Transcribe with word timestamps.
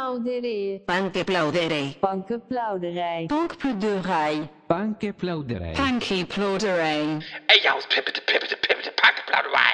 Bankplauderij. 0.00 0.82
Bankplauderij. 0.86 1.96
Bankplauderij. 2.00 3.26
Bankplauderij. 3.26 4.48
Bankplauderij. 4.66 5.72
Bankplauderij. 5.72 7.18
Ey, 7.46 7.70
aus 7.70 7.86
pippete, 7.86 8.22
pippete, 8.24 8.56
pippete, 8.60 8.92
Bankplauderei. 9.02 9.72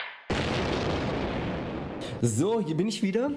So, 2.22 2.60
hier 2.64 2.74
bin 2.74 2.88
ich 2.88 3.00
wieder. 3.02 3.30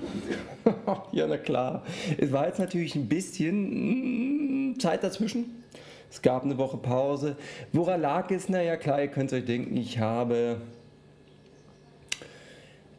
ja, 1.11 1.27
na 1.27 1.37
klar. 1.37 1.83
Es 2.17 2.31
war 2.31 2.45
jetzt 2.45 2.59
natürlich 2.59 2.95
ein 2.95 3.07
bisschen 3.07 4.71
mm, 4.71 4.79
Zeit 4.79 5.03
dazwischen. 5.03 5.63
Es 6.09 6.21
gab 6.23 6.43
eine 6.43 6.57
Woche 6.57 6.77
Pause. 6.77 7.35
Woran 7.71 8.01
lag 8.01 8.31
es? 8.31 8.49
Naja, 8.49 8.77
klar, 8.77 8.99
ihr 8.99 9.09
könnt 9.09 9.31
euch 9.31 9.45
denken, 9.45 9.77
ich 9.77 9.99
habe 9.99 10.57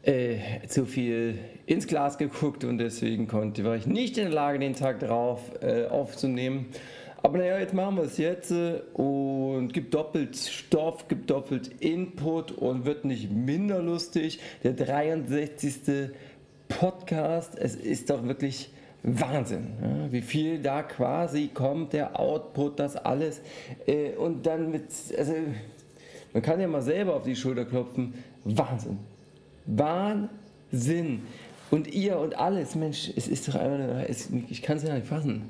äh, 0.03 0.37
zu 0.67 0.85
viel 0.85 1.37
ins 1.65 1.87
Glas 1.87 2.17
geguckt 2.17 2.63
und 2.63 2.77
deswegen 2.77 3.27
konnte, 3.27 3.63
war 3.63 3.75
ich 3.75 3.85
nicht 3.85 4.17
in 4.17 4.25
der 4.25 4.33
Lage, 4.33 4.59
den 4.59 4.75
Tag 4.75 4.99
darauf 4.99 5.39
äh, 5.61 5.85
aufzunehmen. 5.85 6.67
Aber 7.23 7.37
naja, 7.37 7.59
jetzt 7.59 7.73
machen 7.73 7.97
wir 7.97 8.03
es 8.03 8.17
jetzt 8.17 8.51
äh, 8.51 8.79
und 8.93 9.73
gibt 9.73 9.93
doppelt 9.93 10.35
Stoff, 10.35 11.07
gibt 11.07 11.29
doppelt 11.29 11.67
Input 11.79 12.51
und 12.51 12.85
wird 12.85 13.05
nicht 13.05 13.31
minder 13.31 13.81
lustig. 13.81 14.39
Der 14.63 14.73
63. 14.73 16.09
Podcast, 16.67 17.57
es 17.57 17.75
ist 17.75 18.09
doch 18.09 18.23
wirklich 18.25 18.71
Wahnsinn, 19.03 19.67
ja, 19.81 20.11
wie 20.11 20.21
viel 20.21 20.59
da 20.59 20.83
quasi 20.83 21.49
kommt, 21.53 21.93
der 21.93 22.19
Output, 22.19 22.79
das 22.79 22.95
alles. 22.95 23.41
Äh, 23.85 24.15
und 24.15 24.45
dann 24.45 24.71
mit, 24.71 24.85
also 25.17 25.33
man 26.33 26.41
kann 26.41 26.59
ja 26.59 26.67
mal 26.67 26.81
selber 26.81 27.15
auf 27.15 27.23
die 27.23 27.35
Schulter 27.35 27.65
klopfen. 27.65 28.13
Wahnsinn. 28.43 28.97
Wahnsinn. 29.77 31.23
Und 31.69 31.87
ihr 31.93 32.19
und 32.19 32.37
alles, 32.37 32.75
Mensch, 32.75 33.11
es 33.15 33.27
ist 33.27 33.47
doch 33.47 33.55
einfach, 33.55 34.03
es, 34.07 34.29
ich 34.49 34.61
kann 34.61 34.77
es 34.77 34.83
ja 34.83 34.93
nicht 34.93 35.07
fassen. 35.07 35.49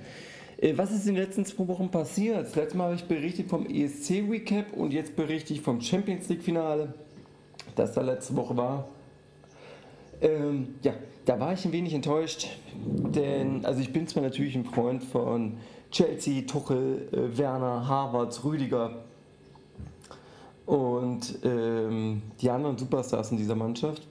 Äh, 0.58 0.78
Was 0.78 0.92
ist 0.92 1.08
in 1.08 1.16
den 1.16 1.24
letzten 1.24 1.46
zwei 1.46 1.68
Wochen 1.68 1.90
passiert? 1.90 2.46
Das 2.46 2.56
letzte 2.56 2.78
Mal 2.78 2.86
habe 2.86 2.96
ich 2.96 3.06
berichtet 3.06 3.50
vom 3.50 3.66
ESC 3.66 4.24
Recap 4.30 4.74
und 4.74 4.94
jetzt 4.94 5.16
berichte 5.16 5.54
ich 5.54 5.62
vom 5.62 5.82
Champions 5.82 6.30
League 6.30 6.44
Finale, 6.44 6.94
das 7.76 7.94
da 7.94 8.02
letzte 8.02 8.36
Woche 8.36 8.56
war. 8.56 8.88
Ähm, 10.22 10.76
ja, 10.84 10.94
da 11.26 11.40
war 11.40 11.54
ich 11.54 11.66
ein 11.66 11.72
wenig 11.72 11.94
enttäuscht, 11.96 12.48
denn 12.76 13.66
also 13.66 13.82
ich 13.82 13.92
bin 13.92 14.08
zwar 14.08 14.22
natürlich 14.22 14.56
ein 14.56 14.66
Freund 14.66 15.04
von 15.04 15.58
Chelsea, 15.90 16.44
Tuchel, 16.44 17.08
äh, 17.12 17.38
Werner, 17.38 17.88
Harvard, 17.88 18.44
Rüdiger 18.44 19.04
und 20.68 21.40
ähm, 21.44 22.22
die 22.40 22.50
anderen 22.50 22.78
Superstars 22.78 23.32
in 23.32 23.38
dieser 23.38 23.56
Mannschaft. 23.56 24.08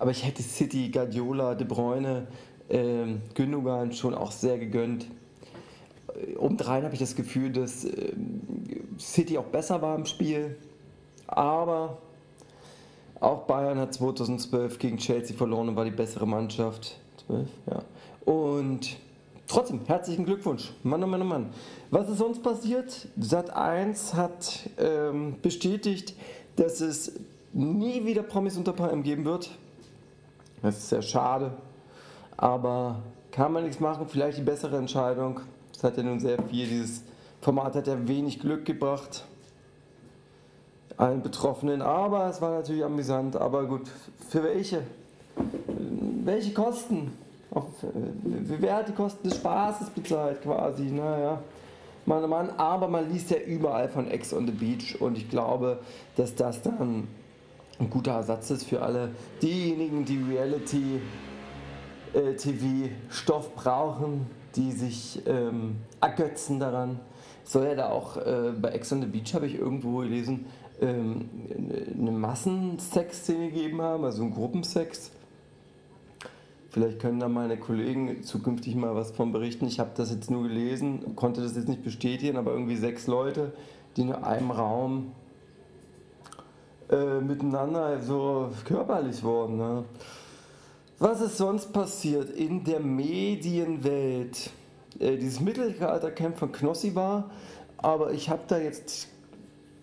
Aber 0.00 0.10
ich 0.12 0.24
hätte 0.24 0.42
City, 0.42 0.88
Guardiola, 0.88 1.54
De 1.54 1.66
Bruyne, 1.66 2.26
ähm, 2.70 3.20
Gündogan 3.34 3.92
schon 3.92 4.14
auch 4.14 4.32
sehr 4.32 4.58
gegönnt. 4.58 5.06
Äh, 6.14 6.36
Obendrein 6.36 6.84
habe 6.84 6.94
ich 6.94 7.00
das 7.00 7.14
Gefühl, 7.14 7.52
dass 7.52 7.84
ähm, 7.84 8.40
City 8.98 9.36
auch 9.36 9.44
besser 9.44 9.82
war 9.82 9.94
im 9.94 10.06
Spiel. 10.06 10.56
Aber 11.26 11.98
auch 13.20 13.40
Bayern 13.40 13.78
hat 13.78 13.92
2012 13.92 14.78
gegen 14.78 14.96
Chelsea 14.96 15.36
verloren 15.36 15.68
und 15.68 15.76
war 15.76 15.84
die 15.84 15.90
bessere 15.90 16.26
Mannschaft. 16.26 16.98
12, 17.26 17.48
ja. 17.70 17.82
Und 18.24 18.96
trotzdem, 19.46 19.80
herzlichen 19.84 20.24
Glückwunsch. 20.24 20.72
Mann, 20.82 21.04
oh 21.04 21.06
Mann, 21.06 21.20
oh 21.20 21.26
Mann. 21.26 21.50
Was 21.90 22.08
ist 22.08 22.16
sonst 22.16 22.42
passiert? 22.42 23.06
Sat 23.18 23.50
1 23.50 24.14
hat 24.14 24.70
ähm, 24.78 25.36
bestätigt, 25.42 26.14
dass 26.56 26.80
es 26.80 27.12
nie 27.52 28.06
wieder 28.06 28.22
Promis 28.22 28.56
unter 28.56 28.72
Palmen 28.72 29.02
geben 29.02 29.26
wird. 29.26 29.50
Das 30.62 30.78
ist 30.78 30.88
sehr 30.88 31.02
schade. 31.02 31.52
Aber 32.36 33.02
kann 33.30 33.52
man 33.52 33.64
nichts 33.64 33.80
machen, 33.80 34.06
vielleicht 34.08 34.38
die 34.38 34.42
bessere 34.42 34.76
Entscheidung. 34.76 35.40
Das 35.72 35.84
hat 35.84 35.96
ja 35.96 36.02
nun 36.02 36.20
sehr 36.20 36.42
viel, 36.42 36.66
dieses 36.66 37.02
Format 37.40 37.74
hat 37.74 37.86
ja 37.86 38.06
wenig 38.06 38.40
Glück 38.40 38.64
gebracht 38.64 39.24
allen 41.00 41.22
Betroffenen. 41.22 41.82
Aber 41.82 42.28
es 42.28 42.40
war 42.40 42.50
natürlich 42.50 42.84
amüsant. 42.84 43.36
Aber 43.36 43.64
gut, 43.64 43.88
für 44.28 44.44
welche? 44.44 44.82
Welche 46.24 46.52
Kosten? 46.52 47.12
Auf, 47.50 47.64
wer 47.82 48.76
hat 48.76 48.88
die 48.88 48.92
Kosten 48.92 49.28
des 49.28 49.38
Spaßes 49.38 49.90
bezahlt 49.90 50.42
quasi? 50.42 50.84
Naja, 50.84 51.42
Mann, 52.06 52.28
Mann. 52.28 52.50
Aber 52.58 52.88
man 52.88 53.10
liest 53.10 53.30
ja 53.30 53.38
überall 53.38 53.88
von 53.88 54.08
Ex 54.08 54.32
on 54.32 54.46
the 54.46 54.52
Beach 54.52 55.00
und 55.00 55.16
ich 55.16 55.28
glaube, 55.28 55.80
dass 56.16 56.34
das 56.34 56.62
dann 56.62 57.08
ein 57.80 57.88
guter 57.88 58.12
Ersatz 58.12 58.50
ist 58.50 58.64
für 58.64 58.82
alle 58.82 59.10
diejenigen, 59.42 60.04
die 60.04 60.18
Reality 60.18 61.00
äh, 62.12 62.34
TV-Stoff 62.34 63.54
brauchen, 63.54 64.26
die 64.54 64.72
sich 64.72 65.22
ähm, 65.26 65.76
ergötzen 66.00 66.60
daran. 66.60 67.00
Soll 67.44 67.66
ja 67.66 67.74
da 67.74 67.88
auch 67.88 68.16
äh, 68.18 68.52
bei 68.60 68.70
Ex 68.70 68.92
on 68.92 69.00
the 69.00 69.06
Beach, 69.06 69.34
habe 69.34 69.46
ich 69.46 69.54
irgendwo 69.54 69.98
gelesen, 69.98 70.46
ähm, 70.80 71.28
eine 71.98 72.10
Massensex-Szene 72.10 73.50
gegeben 73.50 73.80
haben, 73.80 74.04
also 74.04 74.22
einen 74.22 74.34
Gruppensex. 74.34 75.10
Vielleicht 76.68 77.00
können 77.00 77.18
da 77.18 77.28
meine 77.28 77.56
Kollegen 77.56 78.22
zukünftig 78.22 78.76
mal 78.76 78.94
was 78.94 79.10
von 79.10 79.32
berichten. 79.32 79.66
Ich 79.66 79.80
habe 79.80 79.90
das 79.96 80.12
jetzt 80.12 80.30
nur 80.30 80.44
gelesen, 80.44 81.16
konnte 81.16 81.40
das 81.40 81.56
jetzt 81.56 81.68
nicht 81.68 81.82
bestätigen, 81.82 82.36
aber 82.36 82.52
irgendwie 82.52 82.76
sechs 82.76 83.06
Leute, 83.06 83.52
die 83.96 84.02
in 84.02 84.12
einem 84.12 84.52
Raum 84.52 85.12
äh, 86.90 87.20
miteinander 87.20 88.00
so 88.02 88.50
körperlich 88.64 89.22
wurden. 89.22 89.56
Ne? 89.56 89.84
Was 90.98 91.20
ist 91.20 91.38
sonst 91.38 91.72
passiert 91.72 92.30
in 92.30 92.64
der 92.64 92.80
Medienwelt? 92.80 94.50
Äh, 94.98 95.16
dieses 95.16 95.40
Mittelaltercamp 95.40 96.38
von 96.38 96.52
Knossi 96.52 96.94
war, 96.94 97.30
aber 97.78 98.12
ich 98.12 98.28
habe 98.28 98.42
da 98.48 98.58
jetzt 98.58 99.08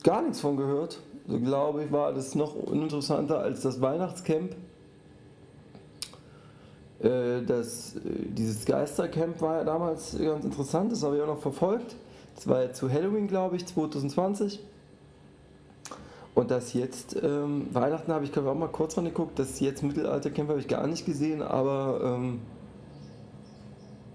gar 0.04 0.22
nichts 0.22 0.42
von 0.42 0.58
gehört. 0.58 1.02
So 1.28 1.40
glaube 1.40 1.84
ich, 1.84 1.92
war 1.92 2.14
das 2.14 2.36
noch 2.36 2.56
uninteressanter 2.56 3.40
als 3.40 3.62
das 3.62 3.82
Weihnachtscamp. 3.82 4.56
Äh, 7.00 7.42
das, 7.44 7.96
äh, 7.96 8.00
dieses 8.30 8.66
Geistercamp 8.66 9.42
war 9.42 9.58
ja 9.58 9.64
damals 9.64 10.18
ganz 10.18 10.46
interessant, 10.46 10.92
das 10.92 11.04
habe 11.04 11.18
ich 11.18 11.22
auch 11.22 11.28
noch 11.28 11.42
verfolgt. 11.42 11.96
Das 12.36 12.48
war 12.48 12.64
ja 12.64 12.74
zu 12.74 12.92
Halloween, 12.92 13.28
glaube 13.28 13.56
ich, 13.56 13.66
2020. 13.66 14.60
Und 16.38 16.52
das 16.52 16.74
jetzt, 16.74 17.18
ähm, 17.24 17.66
Weihnachten 17.74 18.14
habe 18.14 18.24
ich 18.24 18.32
glaube 18.32 18.48
ich 18.48 18.54
auch 18.54 18.60
mal 18.60 18.68
kurz 18.68 18.94
geguckt, 18.94 19.40
das 19.40 19.60
jetzt 19.60 19.82
Mittelaltercamp 19.82 20.50
habe 20.50 20.60
ich 20.60 20.68
gar 20.68 20.86
nicht 20.86 21.04
gesehen, 21.04 21.42
aber 21.42 22.00
ähm, 22.04 22.42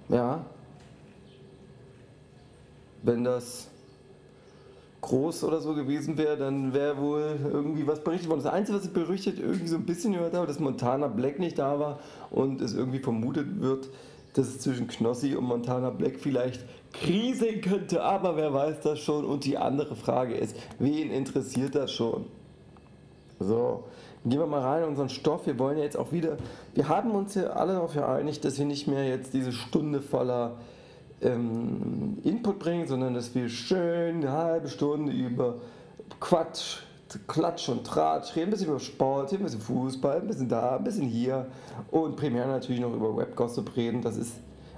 ja, 0.09 0.47
wenn 3.03 3.25
das 3.25 3.67
groß 5.01 5.43
oder 5.43 5.61
so 5.61 5.75
gewesen 5.75 6.17
wäre, 6.17 6.37
dann 6.37 6.73
wäre 6.73 6.97
wohl 6.99 7.41
irgendwie 7.43 7.89
was 7.89 8.05
berichtet 8.05 8.29
worden. 8.29 8.45
Das 8.45 8.53
Einzige, 8.53 8.79
was 8.79 8.85
ich 8.85 8.93
berichtet 8.93 9.41
irgendwie 9.41 9.67
so 9.67 9.75
ein 9.75 9.85
bisschen 9.85 10.13
gehört 10.13 10.35
habe, 10.35 10.47
dass 10.47 10.61
Montana 10.61 11.09
Black 11.09 11.41
nicht 11.41 11.59
da 11.59 11.81
war 11.81 11.99
und 12.31 12.61
es 12.61 12.73
irgendwie 12.73 13.01
vermutet 13.01 13.61
wird, 13.61 13.89
dass 14.35 14.49
es 14.49 14.61
zwischen 14.61 14.89
Knossi 14.89 15.35
und 15.35 15.45
Montana 15.45 15.91
Black 15.91 16.19
vielleicht 16.19 16.65
kriseln 16.93 17.61
könnte, 17.61 18.03
aber 18.03 18.37
wer 18.37 18.53
weiß 18.53 18.81
das 18.81 19.01
schon? 19.01 19.25
Und 19.25 19.45
die 19.45 19.59
andere 19.59 19.97
Frage 19.97 20.35
ist, 20.35 20.57
wen 20.79 21.11
interessiert 21.11 21.75
das 21.75 21.93
schon? 21.93 22.27
So, 23.41 23.85
gehen 24.25 24.39
wir 24.39 24.47
mal 24.47 24.61
rein 24.61 24.83
in 24.85 24.91
unseren 24.91 25.09
Stoff. 25.09 25.47
Wir 25.47 25.59
wollen 25.59 25.79
ja 25.79 25.85
jetzt 25.85 25.97
auch 25.97 26.13
wieder, 26.13 26.37
wir 26.75 26.89
haben 26.89 27.13
uns 27.13 27.35
ja 27.35 27.45
alle 27.51 27.75
darauf 27.75 27.95
geeinigt, 27.95 28.45
dass 28.45 28.59
wir 28.59 28.67
nicht 28.67 28.87
mehr 28.87 29.07
jetzt 29.07 29.35
diese 29.35 29.53
Stunde 29.53 30.01
voller 30.01 30.57
ähm, 31.21 32.19
Input 32.23 32.59
bringen, 32.59 32.87
sondern 32.87 33.15
dass 33.15 33.35
wir 33.35 33.49
schön 33.49 34.17
eine 34.17 34.33
halbe 34.33 34.69
Stunde 34.69 35.13
über 35.13 35.57
Quatsch, 36.21 36.79
Klatsch 37.27 37.69
und 37.69 37.85
Tratsch 37.85 38.35
reden, 38.37 38.49
ein 38.49 38.51
bisschen 38.51 38.69
über 38.69 38.81
Sport, 38.81 39.33
ein 39.33 39.43
bisschen 39.43 39.61
Fußball, 39.61 40.21
ein 40.21 40.27
bisschen 40.27 40.49
da, 40.49 40.77
ein 40.77 40.85
bisschen 40.85 41.07
hier 41.07 41.47
und 41.91 42.17
primär 42.17 42.47
natürlich 42.47 42.81
noch 42.81 42.95
über 42.95 43.17
Webgossip 43.17 43.77
reden. 43.77 44.03
Das 44.03 44.17
ist 44.17 44.35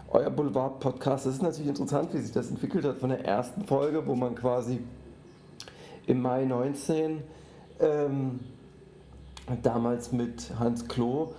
euer 0.09 0.31
Boulevard-Podcast. 0.31 1.27
Das 1.27 1.35
ist 1.35 1.43
natürlich 1.43 1.69
interessant, 1.69 2.15
wie 2.15 2.19
sich 2.19 2.33
das 2.33 2.51
entwickelt 2.51 2.85
hat 2.85 2.99
von 2.99 3.11
der 3.11 3.25
ersten 3.25 3.65
Folge, 3.65 4.07
wo 4.07 4.15
man 4.15 4.35
quasi 4.35 4.81
im 6.07 6.23
Mai 6.23 6.45
19 6.45 7.23
ähm, 7.81 8.41
damals 9.63 10.13
mit 10.13 10.53
Hans 10.59 10.87
Klo 10.89 11.33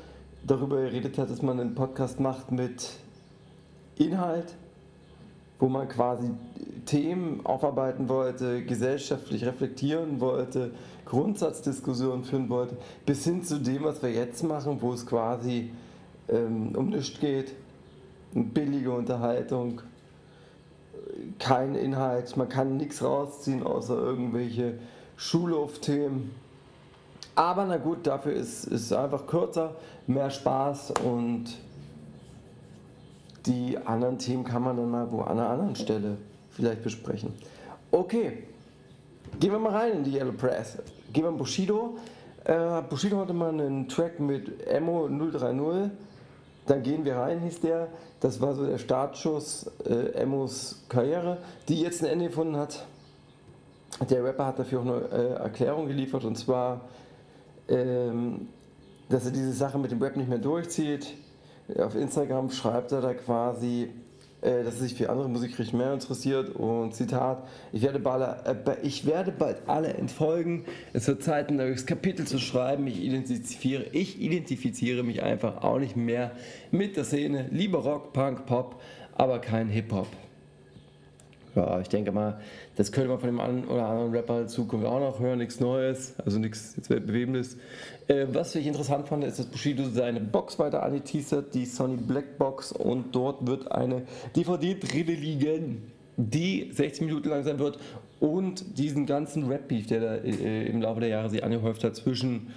darüber 0.46 0.82
geredet 0.82 1.18
hat, 1.18 1.30
dass 1.30 1.42
man 1.42 1.60
einen 1.60 1.76
Podcast 1.76 2.20
macht 2.20 2.52
mit 2.52 2.92
Inhalt, 3.98 4.56
wo 5.66 5.70
man 5.70 5.90
quasi 5.90 6.30
Themen 6.86 7.44
aufarbeiten 7.44 8.08
wollte, 8.08 8.64
gesellschaftlich 8.64 9.44
reflektieren 9.46 10.22
wollte, 10.22 10.70
Grundsatzdiskussionen 11.06 12.24
führen 12.24 12.50
wollte, 12.50 12.78
bis 13.08 13.24
hin 13.24 13.44
zu 13.44 13.60
dem, 13.60 13.84
was 13.84 14.04
wir 14.04 14.12
jetzt 14.12 14.44
machen, 14.44 14.78
wo 14.80 14.94
es 14.94 15.08
quasi 15.08 15.72
ähm, 16.30 16.76
um 16.76 16.90
nichts 16.90 17.20
geht, 17.20 17.56
billige 18.32 18.92
Unterhaltung, 18.92 19.82
kein 21.40 21.74
Inhalt, 21.74 22.38
man 22.38 22.48
kann 22.48 22.78
nichts 22.78 23.02
rausziehen 23.02 23.64
außer 23.64 23.98
irgendwelche 23.98 24.76
Schulhofthemen. 25.18 26.30
Aber 27.34 27.66
na 27.66 27.78
gut, 27.78 28.06
dafür 28.06 28.34
ist 28.34 28.68
es 28.68 28.94
einfach 28.94 29.26
kürzer, 29.26 29.74
mehr 30.06 30.30
Spaß 30.30 30.94
und 31.04 31.58
die 33.46 33.78
anderen 33.78 34.18
Themen 34.18 34.44
kann 34.44 34.64
man 34.64 34.78
dann 34.78 34.90
mal 34.90 35.12
wo 35.12 35.22
an 35.22 35.40
einer 35.40 35.50
anderen 35.50 35.76
Stelle 35.76 36.18
vielleicht 36.52 36.84
besprechen. 36.84 37.34
Okay, 37.92 38.44
gehen 39.40 39.52
wir 39.52 39.60
mal 39.60 39.74
rein 39.74 39.94
in 39.94 40.04
die 40.04 40.14
Yellow 40.14 40.34
Press. 40.34 40.78
Gehen 41.14 41.24
wir 41.24 41.30
in 41.30 41.38
Bushido. 41.38 41.98
Äh, 42.44 42.82
Bushido 42.90 43.20
hatte 43.20 43.34
mal 43.34 43.50
einen 43.50 43.88
Track 43.88 44.20
mit 44.20 44.66
Emo 44.68 45.08
030. 45.08 45.92
Dann 46.66 46.82
gehen 46.82 47.06
wir 47.06 47.18
rein, 47.18 47.40
hieß 47.42 47.62
der. 47.62 47.88
Das 48.20 48.42
war 48.42 48.56
so 48.56 48.66
der 48.66 48.80
Startschuss 48.80 49.70
äh, 49.86 50.14
Emos 50.14 50.84
Karriere, 50.90 51.38
die 51.68 51.82
jetzt 51.82 52.02
ein 52.02 52.08
Ende 52.10 52.28
gefunden 52.28 52.58
hat. 52.58 52.86
Der 54.10 54.24
Rapper 54.24 54.48
hat 54.48 54.60
dafür 54.60 54.80
auch 54.80 54.86
eine 54.86 54.96
äh, 55.12 55.34
Erklärung 55.44 55.88
geliefert 55.88 56.26
und 56.26 56.36
zwar, 56.36 56.82
ähm, 57.70 58.48
dass 59.10 59.26
er 59.26 59.32
diese 59.32 59.54
Sache 59.54 59.78
mit 59.78 59.92
dem 59.92 60.02
Rap 60.02 60.18
nicht 60.18 60.28
mehr 60.28 60.40
durchzieht. 60.40 61.14
Auf 61.80 61.96
Instagram 61.96 62.52
schreibt 62.52 62.92
er 62.92 63.02
da 63.02 63.14
quasi, 63.14 63.90
äh, 64.42 64.64
dass 64.64 64.76
er 64.76 64.82
sich 64.82 64.94
für 64.94 65.10
andere 65.10 65.28
Musikrichtungen 65.28 65.84
mehr 65.84 65.94
interessiert 65.94 66.56
und 66.56 66.94
Zitat, 66.94 67.48
ich 67.72 67.82
werde, 67.82 68.00
bald, 68.00 68.46
äh, 68.46 68.78
ich 68.84 69.08
werde 69.08 69.32
bald 69.32 69.58
alle 69.68 69.94
entfolgen, 69.94 70.66
es 70.94 71.08
wird 71.08 71.24
Zeit 71.24 71.50
ein 71.50 71.56
neues 71.56 71.88
Kapitel 71.88 72.28
zu 72.28 72.38
schreiben, 72.38 72.86
ich 72.86 73.02
identifiziere, 73.02 73.86
ich 73.94 74.22
identifiziere 74.22 75.02
mich 75.02 75.24
einfach 75.24 75.64
auch 75.64 75.80
nicht 75.80 75.96
mehr 75.96 76.32
mit 76.70 76.98
der 76.98 77.04
Szene, 77.04 77.48
lieber 77.52 77.80
Rock, 77.80 78.14
Punk, 78.14 78.46
Pop, 78.46 78.80
aber 79.16 79.40
kein 79.40 79.68
Hip-Hop. 79.70 80.08
Ja, 81.56 81.80
ich 81.80 81.88
denke 81.88 82.12
mal, 82.12 82.38
das 82.76 82.92
könnte 82.92 83.10
man 83.10 83.20
von 83.20 83.30
dem 83.30 83.40
einen 83.40 83.64
oder 83.66 83.88
anderen 83.88 84.12
Rapper 84.12 84.42
in 84.42 84.48
Zukunft 84.50 84.86
auch 84.86 85.00
noch 85.00 85.20
hören, 85.22 85.40
nichts 85.40 85.62
Neues, 85.62 86.14
also 86.20 86.38
nichts 86.38 86.76
Bewebendes. 86.90 87.56
Äh, 88.08 88.26
was 88.34 88.54
ich 88.56 88.68
interessant 88.68 89.08
fand, 89.08 89.24
ist, 89.24 89.40
dass 89.40 89.46
Bushido 89.46 89.86
seine 89.86 90.20
Box 90.20 90.60
weiter 90.60 90.84
angeteasert, 90.84 91.54
die 91.54 91.66
Sony 91.66 91.96
Black 91.96 92.38
Box, 92.38 92.74
und 92.74 93.16
dort 93.16 93.48
wird 93.48 93.72
eine 93.72 94.02
DVD 94.36 94.76
drin 94.76 95.08
liegen, 95.08 95.92
die 96.18 96.70
60 96.74 97.06
Minuten 97.06 97.30
lang 97.30 97.44
sein 97.46 97.58
wird 97.58 97.80
und 98.20 98.78
diesen 98.78 99.06
ganzen 99.06 99.48
Rap-Beef, 99.48 99.88
der 99.88 100.00
da 100.02 100.16
äh, 100.16 100.68
im 100.68 100.82
Laufe 100.82 101.00
der 101.00 101.10
Jahre 101.10 101.30
sich 101.30 101.42
angehäuft 101.42 101.86
hat 101.86 101.96
zwischen 101.96 102.52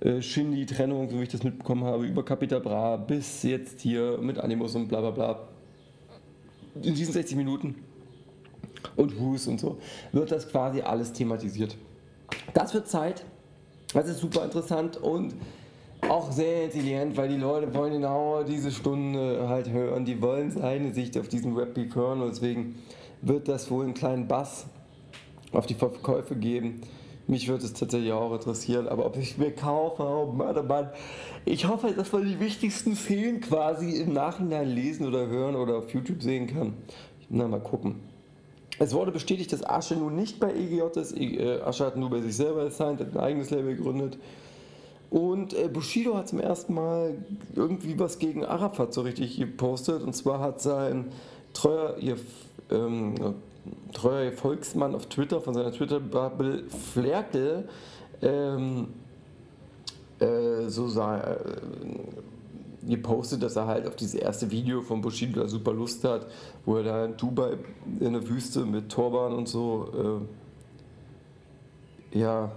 äh, 0.00 0.20
Shindy, 0.20 0.66
Trennung, 0.66 1.08
so 1.08 1.18
wie 1.18 1.22
ich 1.22 1.28
das 1.28 1.44
mitbekommen 1.44 1.84
habe, 1.84 2.04
über 2.04 2.24
Capital 2.24 2.60
Bra 2.60 2.96
bis 2.96 3.44
jetzt 3.44 3.80
hier 3.80 4.18
mit 4.20 4.38
Animus 4.38 4.74
und 4.74 4.88
bla 4.88 5.00
bla 5.00 5.10
bla. 5.10 5.48
In 6.82 6.94
diesen 6.94 7.12
60 7.12 7.36
Minuten 7.36 7.76
und 8.96 9.18
Who's 9.18 9.46
und 9.46 9.60
so, 9.60 9.78
wird 10.12 10.30
das 10.30 10.48
quasi 10.48 10.80
alles 10.80 11.12
thematisiert. 11.12 11.76
Das 12.54 12.74
wird 12.74 12.88
Zeit, 12.88 13.24
das 13.92 14.08
ist 14.08 14.20
super 14.20 14.44
interessant 14.44 14.96
und 14.96 15.34
auch 16.08 16.32
sehr 16.32 16.64
intelligent, 16.64 17.16
weil 17.16 17.28
die 17.28 17.36
Leute 17.36 17.72
wollen 17.74 17.92
genau 17.92 18.42
diese 18.42 18.70
Stunde 18.70 19.48
halt 19.48 19.68
hören, 19.70 20.04
die 20.04 20.20
wollen 20.22 20.50
seine 20.50 20.92
Sicht 20.92 21.16
auf 21.18 21.28
diesen 21.28 21.56
Rap-Beef 21.56 21.94
hören 21.94 22.22
und 22.22 22.30
deswegen 22.30 22.76
wird 23.22 23.48
das 23.48 23.70
wohl 23.70 23.84
einen 23.84 23.94
kleinen 23.94 24.26
Bass 24.26 24.66
auf 25.52 25.66
die 25.66 25.74
Verkäufe 25.74 26.36
geben. 26.36 26.80
Mich 27.26 27.46
würde 27.48 27.64
es 27.64 27.74
tatsächlich 27.74 28.12
auch 28.12 28.32
interessieren, 28.32 28.88
aber 28.88 29.06
ob 29.06 29.16
ich 29.16 29.38
mir 29.38 29.52
kaufe, 29.52 30.02
oh 30.02 30.32
Mann, 30.32 30.56
oh 30.58 30.62
Mann. 30.62 30.88
Ich 31.44 31.68
hoffe, 31.68 31.92
dass 31.92 32.12
man 32.12 32.26
die 32.26 32.40
wichtigsten 32.40 32.96
Szenen 32.96 33.40
quasi 33.40 34.00
im 34.00 34.12
Nachhinein 34.12 34.68
lesen 34.68 35.06
oder 35.06 35.28
hören 35.28 35.54
oder 35.54 35.76
auf 35.76 35.94
YouTube 35.94 36.22
sehen 36.22 36.48
kann. 36.48 36.74
Na, 37.28 37.46
mal 37.46 37.60
gucken. 37.60 38.00
Es 38.82 38.94
wurde 38.94 39.12
bestätigt, 39.12 39.52
dass 39.52 39.62
Asche 39.62 39.94
nun 39.94 40.16
nicht 40.16 40.40
bei 40.40 40.54
EGJ 40.54 40.98
ist. 40.98 41.14
Äh, 41.14 41.60
Asche 41.60 41.84
hat 41.84 41.96
nur 41.96 42.08
bei 42.08 42.22
sich 42.22 42.34
selber 42.34 42.64
gesigned, 42.64 43.00
hat 43.00 43.12
ein 43.12 43.20
eigenes 43.20 43.50
Label 43.50 43.76
gegründet. 43.76 44.16
Und 45.10 45.52
äh, 45.52 45.68
Bushido 45.68 46.16
hat 46.16 46.28
zum 46.28 46.40
ersten 46.40 46.72
Mal 46.72 47.18
irgendwie 47.54 47.98
was 47.98 48.18
gegen 48.18 48.42
Arafat 48.42 48.94
so 48.94 49.02
richtig 49.02 49.36
gepostet. 49.36 50.02
Und 50.02 50.16
zwar 50.16 50.40
hat 50.40 50.62
sein 50.62 51.12
treuer, 51.52 51.98
ihr, 51.98 52.16
ähm, 52.70 53.16
treuer 53.92 54.32
Volksmann 54.32 54.94
auf 54.94 55.06
Twitter 55.06 55.42
von 55.42 55.52
seiner 55.52 55.72
Twitter-Bubble 55.72 56.64
Flerkel 56.70 57.68
ähm, 58.22 58.88
äh, 60.20 60.68
so 60.68 60.88
sah, 60.88 61.20
äh, 61.20 61.36
gepostet, 62.86 63.42
dass 63.42 63.56
er 63.56 63.66
halt 63.66 63.86
auf 63.86 63.96
dieses 63.96 64.14
erste 64.14 64.50
Video 64.50 64.82
von 64.82 65.00
Bushido 65.00 65.46
super 65.46 65.72
Lust 65.72 66.04
hat, 66.04 66.26
wo 66.64 66.76
er 66.76 66.82
da 66.82 67.04
in 67.04 67.16
Dubai 67.16 67.58
in 68.00 68.12
der 68.12 68.28
Wüste 68.28 68.64
mit 68.64 68.88
Torban 68.90 69.32
und 69.32 69.48
so 69.48 70.20
äh, 72.12 72.18
ja 72.18 72.50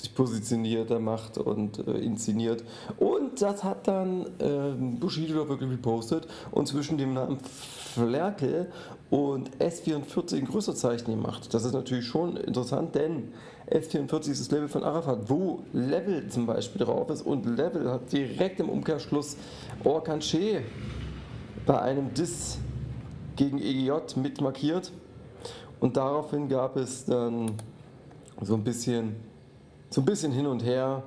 sich 0.00 0.14
positioniert, 0.14 0.90
er 0.90 1.00
macht 1.00 1.38
und 1.38 1.86
äh, 1.86 1.92
inszeniert. 1.92 2.64
Und 2.98 3.40
das 3.40 3.64
hat 3.64 3.88
dann 3.88 4.26
äh, 4.38 4.72
Bushido 4.98 5.48
wirklich 5.48 5.70
gepostet 5.70 6.26
und 6.50 6.68
zwischen 6.68 6.98
dem 6.98 7.14
Namen 7.14 7.38
Flerkel 7.40 8.70
und 9.10 9.56
S44 9.56 10.36
ein 10.36 10.44
größer 10.44 10.74
Zeichen 10.74 11.10
gemacht. 11.10 11.52
Das 11.54 11.64
ist 11.64 11.72
natürlich 11.72 12.06
schon 12.06 12.36
interessant, 12.36 12.94
denn 12.94 13.32
S44 13.70 14.30
ist 14.30 14.40
das 14.40 14.50
Level 14.50 14.68
von 14.68 14.84
Arafat, 14.84 15.28
wo 15.28 15.62
Level 15.72 16.28
zum 16.28 16.46
Beispiel 16.46 16.84
drauf 16.84 17.10
ist 17.10 17.22
und 17.22 17.46
Level 17.46 17.90
hat 17.90 18.12
direkt 18.12 18.60
im 18.60 18.68
Umkehrschluss 18.68 19.36
Orkan 19.82 20.20
Che 20.20 20.62
bei 21.66 21.80
einem 21.80 22.14
Diss 22.14 22.58
gegen 23.34 23.58
EGJ 23.58 24.16
mit 24.16 24.40
markiert 24.40 24.92
und 25.80 25.96
daraufhin 25.96 26.48
gab 26.48 26.76
es 26.76 27.04
dann 27.04 27.52
so 28.40 28.54
ein 28.54 28.62
bisschen, 28.62 29.16
so 29.90 30.00
ein 30.00 30.04
bisschen 30.04 30.32
hin 30.32 30.46
und 30.46 30.64
her. 30.64 31.02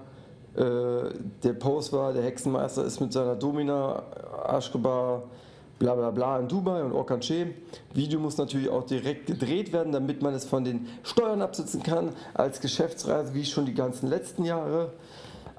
Äh, 0.55 1.13
der 1.43 1.53
Post 1.53 1.93
war, 1.93 2.11
der 2.11 2.23
Hexenmeister 2.23 2.83
ist 2.83 2.99
mit 2.99 3.13
seiner 3.13 3.35
Domina 3.35 4.03
Aschkebar 4.45 5.23
bla 5.79 5.95
bla 5.95 6.11
bla 6.11 6.37
in 6.39 6.47
Dubai 6.47 6.83
und 6.83 6.91
Orkan 6.91 7.21
Che. 7.21 7.53
Video 7.93 8.19
muss 8.19 8.37
natürlich 8.37 8.69
auch 8.69 8.85
direkt 8.85 9.25
gedreht 9.25 9.71
werden, 9.71 9.93
damit 9.93 10.21
man 10.21 10.33
es 10.33 10.45
von 10.45 10.65
den 10.65 10.87
Steuern 11.03 11.41
absitzen 11.41 11.81
kann, 11.81 12.11
als 12.33 12.59
Geschäftsreise 12.59 13.33
wie 13.33 13.45
schon 13.45 13.65
die 13.65 13.73
ganzen 13.73 14.07
letzten 14.07 14.43
Jahre. 14.43 14.91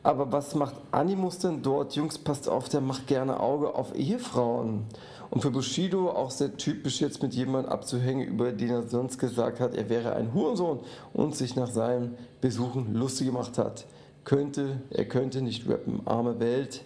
Aber 0.02 0.30
was 0.30 0.54
macht 0.54 0.74
Animus 0.92 1.38
denn 1.38 1.62
dort? 1.62 1.94
Jungs, 1.94 2.18
passt 2.18 2.48
auf, 2.48 2.68
der 2.68 2.80
macht 2.80 3.06
gerne 3.06 3.40
Auge 3.40 3.74
auf 3.74 3.94
Ehefrauen. 3.94 4.84
Und 5.30 5.42
für 5.42 5.50
Bushido 5.50 6.10
auch 6.10 6.30
sehr 6.30 6.56
typisch 6.56 7.00
jetzt 7.00 7.22
mit 7.22 7.34
jemandem 7.34 7.72
abzuhängen, 7.72 8.26
über 8.26 8.52
den 8.52 8.70
er 8.70 8.82
sonst 8.82 9.18
gesagt 9.18 9.60
hat, 9.60 9.74
er 9.74 9.88
wäre 9.88 10.14
ein 10.14 10.34
Hurensohn 10.34 10.80
und 11.12 11.36
sich 11.36 11.54
nach 11.54 11.70
seinen 11.70 12.16
Besuchen 12.40 12.94
lustig 12.94 13.28
gemacht 13.28 13.56
hat. 13.56 13.86
Könnte, 14.24 14.80
er 14.90 15.04
könnte 15.06 15.40
nicht 15.40 15.68
rappen, 15.68 16.00
arme 16.04 16.40
Welt 16.40 16.82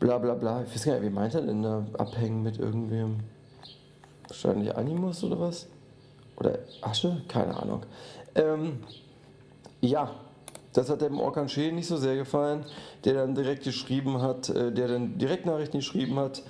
bla 0.00 0.18
bla 0.18 0.34
bla. 0.34 0.64
Ich 0.64 0.74
weiß 0.74 0.84
gar 0.84 0.94
nicht, 0.94 1.04
wie 1.04 1.14
meint 1.14 1.34
er 1.34 1.42
denn 1.42 1.62
da 1.62 1.86
abhängen 1.98 2.42
mit 2.42 2.58
irgendwem? 2.58 3.18
Wahrscheinlich 4.26 4.74
Animus 4.74 5.22
oder 5.22 5.38
was? 5.38 5.68
Oder 6.36 6.58
Asche? 6.80 7.22
Keine 7.28 7.56
Ahnung. 7.56 7.82
Ähm, 8.34 8.80
ja, 9.80 10.10
das 10.72 10.88
hat 10.88 11.02
dem 11.02 11.20
Orkan 11.20 11.48
Schee 11.48 11.70
nicht 11.70 11.86
so 11.86 11.96
sehr 11.96 12.16
gefallen, 12.16 12.64
der 13.04 13.14
dann 13.14 13.34
direkt 13.34 13.64
geschrieben 13.64 14.22
hat, 14.22 14.48
äh, 14.48 14.72
der 14.72 14.88
dann 14.88 15.18
Direktnachrichten 15.18 15.80
geschrieben 15.80 16.18
hat, 16.18 16.42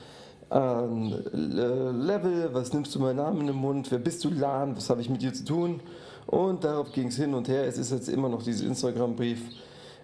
an 0.51 1.13
äh, 1.13 1.37
Level, 1.37 2.53
was 2.53 2.73
nimmst 2.73 2.95
du 2.95 2.99
meinen 2.99 3.17
Namen 3.17 3.43
in 3.43 3.47
den 3.49 3.57
Mund, 3.57 3.91
wer 3.91 3.99
bist 3.99 4.25
du 4.25 4.31
Lan, 4.31 4.77
was 4.77 4.91
habe 4.91 5.01
ich 5.01 5.09
mit 5.09 5.23
dir 5.23 5.33
zu 5.33 5.45
tun? 5.45 5.81
Und 6.27 6.65
darauf 6.65 6.93
ging 6.93 7.09
es 7.09 7.17
hin 7.17 7.35
und 7.35 7.49
her. 7.49 7.65
Es 7.65 7.79
ist 7.79 7.93
jetzt 7.93 8.09
immer 8.09 8.29
noch 8.29 8.43
dieser 8.43 8.67
Instagram-Brief 8.67 9.41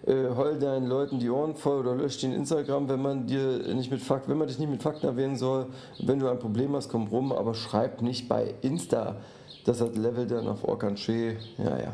äh, 0.05 0.35
heul 0.35 0.59
deinen 0.59 0.87
Leuten 0.87 1.19
die 1.19 1.29
Ohren 1.29 1.55
voll 1.55 1.79
oder 1.79 1.95
lösch 1.95 2.19
den 2.19 2.33
Instagram, 2.33 2.87
wenn 2.89 3.01
man 3.01 3.27
dir 3.27 3.73
nicht 3.73 3.91
mit 3.91 4.01
Fakt, 4.01 4.29
wenn 4.29 4.37
man 4.37 4.47
dich 4.47 4.59
nicht 4.59 4.69
mit 4.69 4.81
Fakten 4.81 5.05
erwähnen 5.05 5.35
soll. 5.35 5.67
Wenn 5.99 6.19
du 6.19 6.27
ein 6.29 6.39
Problem 6.39 6.75
hast, 6.75 6.89
komm 6.89 7.07
rum, 7.07 7.31
aber 7.31 7.53
schreib 7.53 8.01
nicht 8.01 8.29
bei 8.29 8.53
Insta. 8.61 9.17
Das 9.65 9.81
hat 9.81 9.97
Level 9.97 10.27
dann 10.27 10.47
auf 10.47 10.63
Orkanche. 10.63 11.37
Ja, 11.57 11.77
ja. 11.77 11.93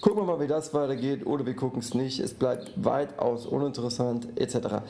Gucken 0.00 0.20
wir 0.22 0.24
mal, 0.26 0.40
wie 0.40 0.46
das 0.46 0.72
weitergeht 0.74 1.26
oder 1.26 1.44
wir 1.44 1.56
gucken 1.56 1.80
es 1.80 1.94
nicht. 1.94 2.20
Es 2.20 2.32
bleibt 2.32 2.72
weitaus 2.76 3.46
uninteressant 3.46 4.28
etc. 4.38 4.82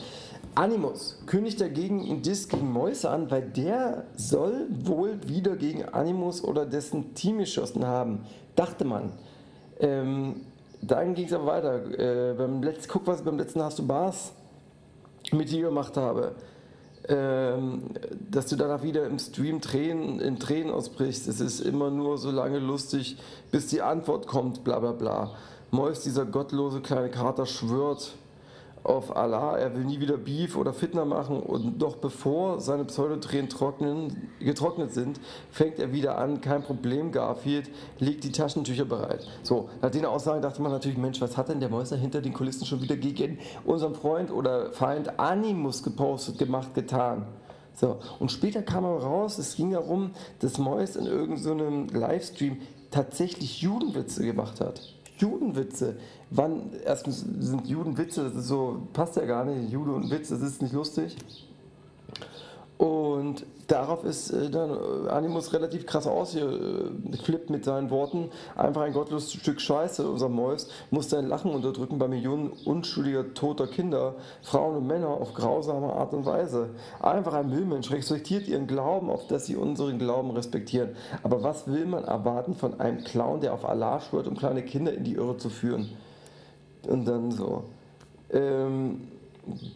Animus 0.54 1.22
kündigt 1.26 1.60
dagegen 1.60 2.00
einen 2.02 2.22
Disk 2.22 2.50
gegen 2.50 2.70
Mäuse 2.72 3.08
an, 3.08 3.30
weil 3.30 3.42
der 3.42 4.04
soll 4.16 4.66
wohl 4.82 5.18
wieder 5.26 5.56
gegen 5.56 5.84
Animus 5.84 6.42
oder 6.42 6.66
dessen 6.66 7.14
Team 7.14 7.38
geschossen 7.38 7.86
haben. 7.86 8.26
Dachte 8.56 8.84
man. 8.84 9.12
Ähm, 9.80 10.40
dann 10.80 11.14
ging 11.14 11.26
es 11.26 11.32
aber 11.32 11.46
weiter. 11.46 12.30
Äh, 12.30 12.34
beim 12.34 12.62
letzten, 12.62 12.92
guck, 12.92 13.06
was 13.06 13.20
ich 13.20 13.24
beim 13.24 13.38
letzten 13.38 13.62
Hast 13.62 13.78
du 13.78 13.86
Bars 13.86 14.32
mit 15.32 15.50
dir 15.50 15.62
gemacht 15.62 15.96
habe. 15.96 16.32
Ähm, 17.08 17.84
dass 18.30 18.46
du 18.46 18.56
danach 18.56 18.82
wieder 18.82 19.06
im 19.06 19.18
Stream 19.18 19.60
Tränen, 19.60 20.20
in 20.20 20.38
Tränen 20.38 20.70
ausbrichst. 20.72 21.26
Es 21.26 21.40
ist 21.40 21.60
immer 21.60 21.90
nur 21.90 22.18
so 22.18 22.30
lange 22.30 22.58
lustig, 22.58 23.16
bis 23.50 23.68
die 23.68 23.80
Antwort 23.80 24.26
kommt, 24.26 24.62
bla 24.62 24.78
bla 24.78 24.92
bla. 24.92 25.30
Mois, 25.70 26.00
dieser 26.04 26.26
gottlose 26.26 26.80
kleine 26.80 27.10
Kater, 27.10 27.46
schwört 27.46 28.12
auf 28.84 29.16
Allah, 29.16 29.58
er 29.58 29.74
will 29.74 29.84
nie 29.84 30.00
wieder 30.00 30.16
Beef 30.16 30.56
oder 30.56 30.72
Fitner 30.72 31.04
machen 31.04 31.40
und 31.40 31.78
noch 31.78 31.96
bevor 31.96 32.60
seine 32.60 32.84
Pseudotränen 32.84 33.48
trocknen, 33.48 34.28
getrocknet 34.40 34.92
sind, 34.92 35.20
fängt 35.50 35.78
er 35.78 35.92
wieder 35.92 36.18
an, 36.18 36.40
kein 36.40 36.62
Problem, 36.62 37.12
Garfield, 37.12 37.70
legt 37.98 38.24
die 38.24 38.32
Taschentücher 38.32 38.84
bereit. 38.84 39.26
So, 39.42 39.68
nach 39.82 39.90
den 39.90 40.04
Aussagen 40.04 40.42
dachte 40.42 40.62
man 40.62 40.72
natürlich, 40.72 40.98
Mensch, 40.98 41.20
was 41.20 41.36
hat 41.36 41.48
denn 41.48 41.60
der 41.60 41.68
Mäuser 41.68 41.96
hinter 41.96 42.20
den 42.20 42.32
Kulissen 42.32 42.66
schon 42.66 42.82
wieder 42.82 42.96
gegen 42.96 43.38
unseren 43.64 43.94
Freund 43.94 44.30
oder 44.30 44.72
Feind 44.72 45.18
Animus 45.18 45.82
gepostet, 45.82 46.38
gemacht, 46.38 46.74
getan? 46.74 47.26
So, 47.74 47.98
und 48.18 48.32
später 48.32 48.62
kam 48.62 48.84
aber 48.84 49.02
raus, 49.02 49.38
es 49.38 49.54
ging 49.54 49.70
darum, 49.70 50.10
dass 50.40 50.58
Mäus 50.58 50.96
in 50.96 51.06
irgendeinem 51.06 51.88
so 51.88 51.96
Livestream 51.96 52.58
tatsächlich 52.90 53.60
Judenwitze 53.60 54.24
gemacht 54.24 54.60
hat. 54.60 54.94
Judenwitze. 55.18 55.96
Wann, 56.30 56.70
erstens 56.84 57.20
sind 57.20 57.66
Judenwitze, 57.66 58.24
das 58.24 58.34
ist 58.34 58.48
so, 58.48 58.88
passt 58.92 59.16
ja 59.16 59.24
gar 59.24 59.44
nicht, 59.44 59.70
Jude 59.70 59.92
und 59.92 60.10
Witz, 60.10 60.28
das 60.28 60.40
ist 60.40 60.62
nicht 60.62 60.72
lustig. 60.72 61.16
Und 62.78 63.44
darauf 63.66 64.04
ist 64.04 64.30
äh, 64.30 64.48
dann 64.50 64.70
äh, 64.70 65.08
Animus 65.10 65.52
relativ 65.52 65.84
krass 65.84 66.06
ausgeflippt 66.06 67.50
mit 67.50 67.64
seinen 67.64 67.90
Worten. 67.90 68.30
Einfach 68.56 68.82
ein 68.82 68.92
gottloses 68.92 69.32
Stück 69.32 69.60
Scheiße, 69.60 70.08
unser 70.08 70.28
Mäus, 70.28 70.68
muss 70.92 71.10
sein 71.10 71.26
Lachen 71.26 71.50
unterdrücken 71.50 71.98
bei 71.98 72.06
Millionen 72.06 72.52
unschuldiger 72.64 73.34
toter 73.34 73.66
Kinder, 73.66 74.14
Frauen 74.42 74.76
und 74.76 74.86
Männer 74.86 75.08
auf 75.08 75.34
grausame 75.34 75.92
Art 75.92 76.14
und 76.14 76.24
Weise. 76.24 76.70
Einfach 77.00 77.34
ein 77.34 77.50
Müllmensch 77.50 77.90
respektiert 77.90 78.46
ihren 78.46 78.68
Glauben, 78.68 79.10
auf 79.10 79.26
dass 79.26 79.46
sie 79.46 79.56
unseren 79.56 79.98
Glauben 79.98 80.30
respektieren. 80.30 80.90
Aber 81.24 81.42
was 81.42 81.66
will 81.66 81.84
man 81.84 82.04
erwarten 82.04 82.54
von 82.54 82.78
einem 82.78 83.02
Clown, 83.02 83.40
der 83.40 83.54
auf 83.54 83.68
Allah 83.68 84.00
schwört, 84.00 84.28
um 84.28 84.36
kleine 84.36 84.62
Kinder 84.62 84.94
in 84.94 85.02
die 85.02 85.14
Irre 85.14 85.36
zu 85.36 85.50
führen? 85.50 85.88
Und 86.86 87.06
dann 87.06 87.32
so. 87.32 87.64
Ähm, 88.30 89.08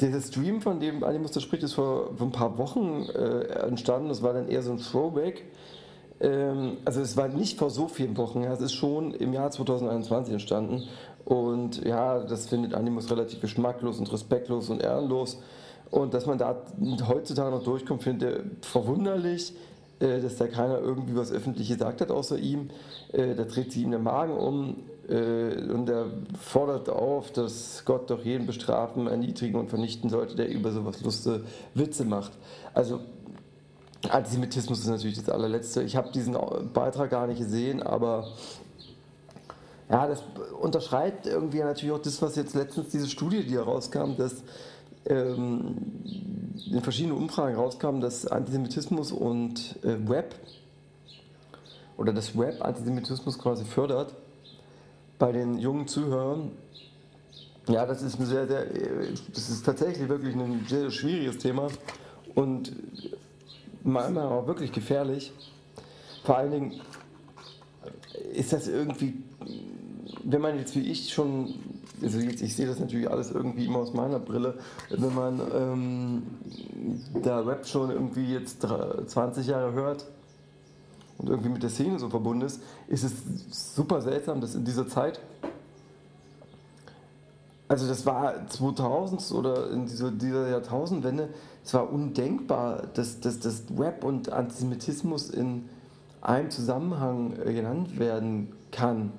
der 0.00 0.20
Stream, 0.20 0.60
von 0.60 0.80
dem 0.80 1.04
Animus 1.04 1.32
da 1.32 1.40
spricht, 1.40 1.62
ist 1.62 1.74
vor, 1.74 2.16
vor 2.16 2.26
ein 2.26 2.32
paar 2.32 2.58
Wochen 2.58 3.06
äh, 3.14 3.66
entstanden. 3.66 4.08
Das 4.08 4.22
war 4.22 4.32
dann 4.32 4.48
eher 4.48 4.62
so 4.62 4.72
ein 4.72 4.78
Throwback. 4.78 5.44
Ähm, 6.20 6.78
also 6.84 7.00
es 7.00 7.16
war 7.16 7.28
nicht 7.28 7.58
vor 7.58 7.70
so 7.70 7.88
vielen 7.88 8.16
Wochen. 8.16 8.42
Ja, 8.42 8.52
es 8.52 8.60
ist 8.60 8.74
schon 8.74 9.12
im 9.14 9.32
Jahr 9.32 9.50
2021 9.50 10.32
entstanden. 10.32 10.82
Und 11.24 11.84
ja, 11.84 12.20
das 12.20 12.46
findet 12.48 12.74
Animus 12.74 13.10
relativ 13.10 13.40
geschmacklos 13.40 13.98
und 13.98 14.12
respektlos 14.12 14.70
und 14.70 14.82
ehrenlos. 14.82 15.38
Und 15.90 16.14
dass 16.14 16.26
man 16.26 16.38
da 16.38 16.56
heutzutage 17.06 17.50
noch 17.50 17.62
durchkommt, 17.62 18.02
finde 18.02 18.44
ich 18.60 18.66
verwunderlich 18.66 19.52
dass 20.02 20.36
da 20.36 20.46
keiner 20.46 20.78
irgendwie 20.78 21.16
was 21.16 21.30
Öffentliches 21.30 21.78
gesagt 21.78 22.00
hat 22.00 22.10
außer 22.10 22.38
ihm. 22.38 22.70
Äh, 23.12 23.34
da 23.34 23.44
dreht 23.44 23.72
sich 23.72 23.82
ihm 23.82 23.90
der 23.90 24.00
Magen 24.00 24.34
um 24.34 24.76
äh, 25.08 25.70
und 25.70 25.88
er 25.88 26.06
fordert 26.40 26.88
auf, 26.88 27.30
dass 27.32 27.84
Gott 27.84 28.10
doch 28.10 28.24
jeden 28.24 28.46
bestrafen, 28.46 29.06
erniedrigen 29.06 29.58
und 29.58 29.68
vernichten 29.68 30.10
sollte, 30.10 30.36
der 30.36 30.50
über 30.50 30.72
sowas 30.72 31.00
lustige 31.02 31.44
Witze 31.74 32.04
macht. 32.04 32.32
Also 32.74 33.00
Antisemitismus 34.08 34.80
ist 34.80 34.88
natürlich 34.88 35.16
das 35.16 35.28
allerletzte. 35.28 35.82
Ich 35.82 35.96
habe 35.96 36.10
diesen 36.10 36.36
Beitrag 36.72 37.10
gar 37.10 37.26
nicht 37.26 37.38
gesehen, 37.38 37.82
aber 37.82 38.26
ja, 39.88 40.06
das 40.06 40.22
unterschreibt 40.60 41.26
irgendwie 41.26 41.58
natürlich 41.58 41.94
auch 41.94 42.02
das, 42.02 42.20
was 42.22 42.34
jetzt 42.36 42.54
letztens 42.54 42.88
diese 42.88 43.08
Studie, 43.08 43.44
die 43.44 43.54
herauskam, 43.54 44.16
dass 44.16 44.42
in 45.04 46.80
verschiedenen 46.82 47.16
Umfragen 47.16 47.56
rauskam, 47.56 48.00
dass 48.00 48.26
Antisemitismus 48.26 49.12
und 49.12 49.76
äh, 49.82 50.08
Web 50.08 50.34
oder 51.96 52.12
das 52.12 52.36
Web 52.36 52.64
Antisemitismus 52.64 53.38
quasi 53.38 53.64
fördert 53.64 54.14
bei 55.18 55.32
den 55.32 55.58
jungen 55.58 55.86
Zuhörern. 55.86 56.52
Ja, 57.68 57.86
das 57.86 58.02
ist 58.02 58.18
ein 58.18 58.26
sehr, 58.26 58.46
sehr, 58.46 58.66
das 59.32 59.48
ist 59.48 59.64
tatsächlich 59.64 60.08
wirklich 60.08 60.34
ein 60.34 60.66
sehr 60.68 60.90
schwieriges 60.90 61.38
Thema 61.38 61.68
und 62.34 62.72
manchmal 63.84 64.26
auch 64.26 64.46
wirklich 64.46 64.72
gefährlich. 64.72 65.32
Vor 66.24 66.38
allen 66.38 66.50
Dingen 66.50 66.80
ist 68.32 68.52
das 68.52 68.66
irgendwie, 68.68 69.14
wenn 70.24 70.40
man 70.40 70.58
jetzt 70.58 70.74
wie 70.74 70.90
ich 70.90 71.12
schon, 71.12 71.54
also 72.02 72.18
ich 72.18 72.56
sehe 72.56 72.66
das 72.66 72.80
natürlich 72.80 73.10
alles 73.10 73.30
irgendwie 73.30 73.66
immer 73.66 73.78
aus 73.78 73.92
meiner 73.92 74.18
Brille, 74.18 74.54
wenn 74.90 75.14
man 75.14 75.40
ähm, 75.54 76.22
da 77.22 77.40
Rap 77.40 77.66
schon 77.66 77.90
irgendwie 77.90 78.32
jetzt 78.32 78.66
20 79.06 79.46
Jahre 79.46 79.72
hört, 79.72 80.06
und 81.22 81.28
irgendwie 81.28 81.50
mit 81.50 81.62
der 81.62 81.70
Szene 81.70 81.98
so 81.98 82.08
verbunden 82.08 82.44
ist, 82.46 82.60
ist 82.88 83.04
es 83.04 83.12
super 83.74 84.00
seltsam, 84.00 84.40
dass 84.40 84.54
in 84.54 84.64
dieser 84.64 84.88
Zeit, 84.88 85.20
also 87.68 87.86
das 87.86 88.04
war 88.04 88.48
2000 88.48 89.32
oder 89.32 89.70
in 89.70 89.86
dieser, 89.86 90.10
dieser 90.10 90.48
Jahrtausendwende, 90.48 91.28
es 91.64 91.72
war 91.74 91.92
undenkbar, 91.92 92.88
dass, 92.94 93.20
dass, 93.20 93.38
dass 93.38 93.62
Rap 93.78 94.04
und 94.04 94.32
Antisemitismus 94.32 95.30
in 95.30 95.68
einem 96.20 96.50
Zusammenhang 96.50 97.34
äh, 97.44 97.52
genannt 97.54 97.98
werden 97.98 98.52
kann. 98.72 99.12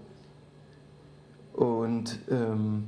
Und 1.54 2.20
ähm, 2.30 2.86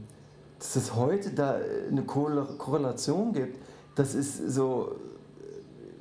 dass 0.60 0.76
es 0.76 0.96
heute 0.96 1.32
da 1.32 1.60
eine 1.90 2.04
Korrelation 2.04 3.34
gibt, 3.34 3.58
das 3.96 4.16
ist 4.16 4.50
so, 4.52 4.96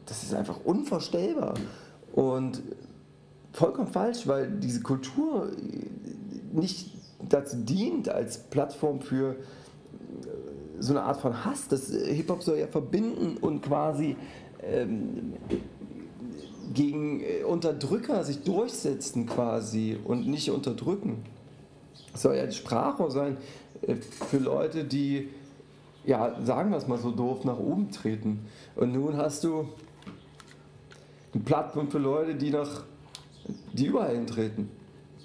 das 0.07 0.23
ist 0.23 0.35
einfach 0.35 0.61
unvorstellbar. 0.65 1.55
Und 2.13 2.63
vollkommen 3.53 3.89
falsch, 3.89 4.27
weil 4.27 4.51
diese 4.51 4.83
Kultur 4.83 5.51
nicht 6.53 6.93
dazu 7.29 7.57
dient 7.57 8.09
als 8.09 8.39
Plattform 8.39 9.01
für 9.01 9.33
äh, 9.33 9.37
so 10.79 10.93
eine 10.93 11.03
Art 11.03 11.21
von 11.21 11.45
Hass. 11.45 11.69
Das 11.69 11.91
Hip-Hop 11.91 12.43
soll 12.43 12.59
ja 12.59 12.67
verbinden 12.67 13.37
und 13.41 13.63
quasi 13.63 14.17
ähm, 14.63 15.35
gegen 16.73 17.21
äh, 17.21 17.45
Unterdrücker 17.45 18.25
sich 18.25 18.43
durchsetzen 18.43 19.27
quasi 19.27 19.99
und 20.05 20.27
nicht 20.27 20.51
unterdrücken. 20.51 21.23
Soll 22.15 22.37
ja 22.37 22.47
die 22.47 22.55
Sprache 22.55 23.11
sein 23.11 23.37
äh, 23.83 23.95
für 23.97 24.39
Leute, 24.39 24.85
die, 24.85 25.29
ja, 26.05 26.37
sagen 26.43 26.71
wir 26.71 26.79
es 26.79 26.87
mal 26.87 26.99
so 26.99 27.11
doof, 27.11 27.45
nach 27.45 27.59
oben 27.59 27.91
treten. 27.91 28.47
Und 28.77 28.93
nun 28.93 29.17
hast 29.17 29.45
du 29.45 29.69
eine 31.33 31.43
Plattform 31.43 31.91
für 31.91 31.99
Leute, 31.99 32.35
die 32.35 32.51
nach 32.51 32.85
die 33.73 33.87
überall 33.87 34.15
hintreten. 34.15 34.71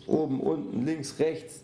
Oben, 0.08 0.40
unten, 0.40 0.86
links, 0.86 1.20
rechts. 1.20 1.64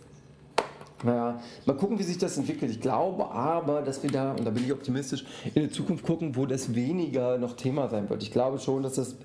Naja, 1.03 1.41
mal 1.65 1.75
gucken, 1.75 2.00
wie 2.00 2.03
sich 2.03 2.17
das 2.17 2.38
entwickelt. 2.38 2.71
Ich 2.71 2.79
glaube 2.81 3.29
aber, 3.29 3.81
dass 3.81 4.01
wir 4.01 4.12
da, 4.12 4.31
und 4.31 4.45
da 4.45 4.50
bin 4.50 4.63
ich 4.63 4.71
optimistisch, 4.71 5.25
in 5.53 5.63
die 5.63 5.69
Zukunft 5.69 6.05
gucken, 6.05 6.35
wo 6.35 6.45
das 6.45 6.74
weniger 6.74 7.38
noch 7.38 7.55
Thema 7.55 7.89
sein 7.89 8.09
wird. 8.09 8.24
Ich 8.24 8.31
glaube 8.31 8.59
schon, 8.59 8.83
dass 8.83 8.93
das, 8.93 9.15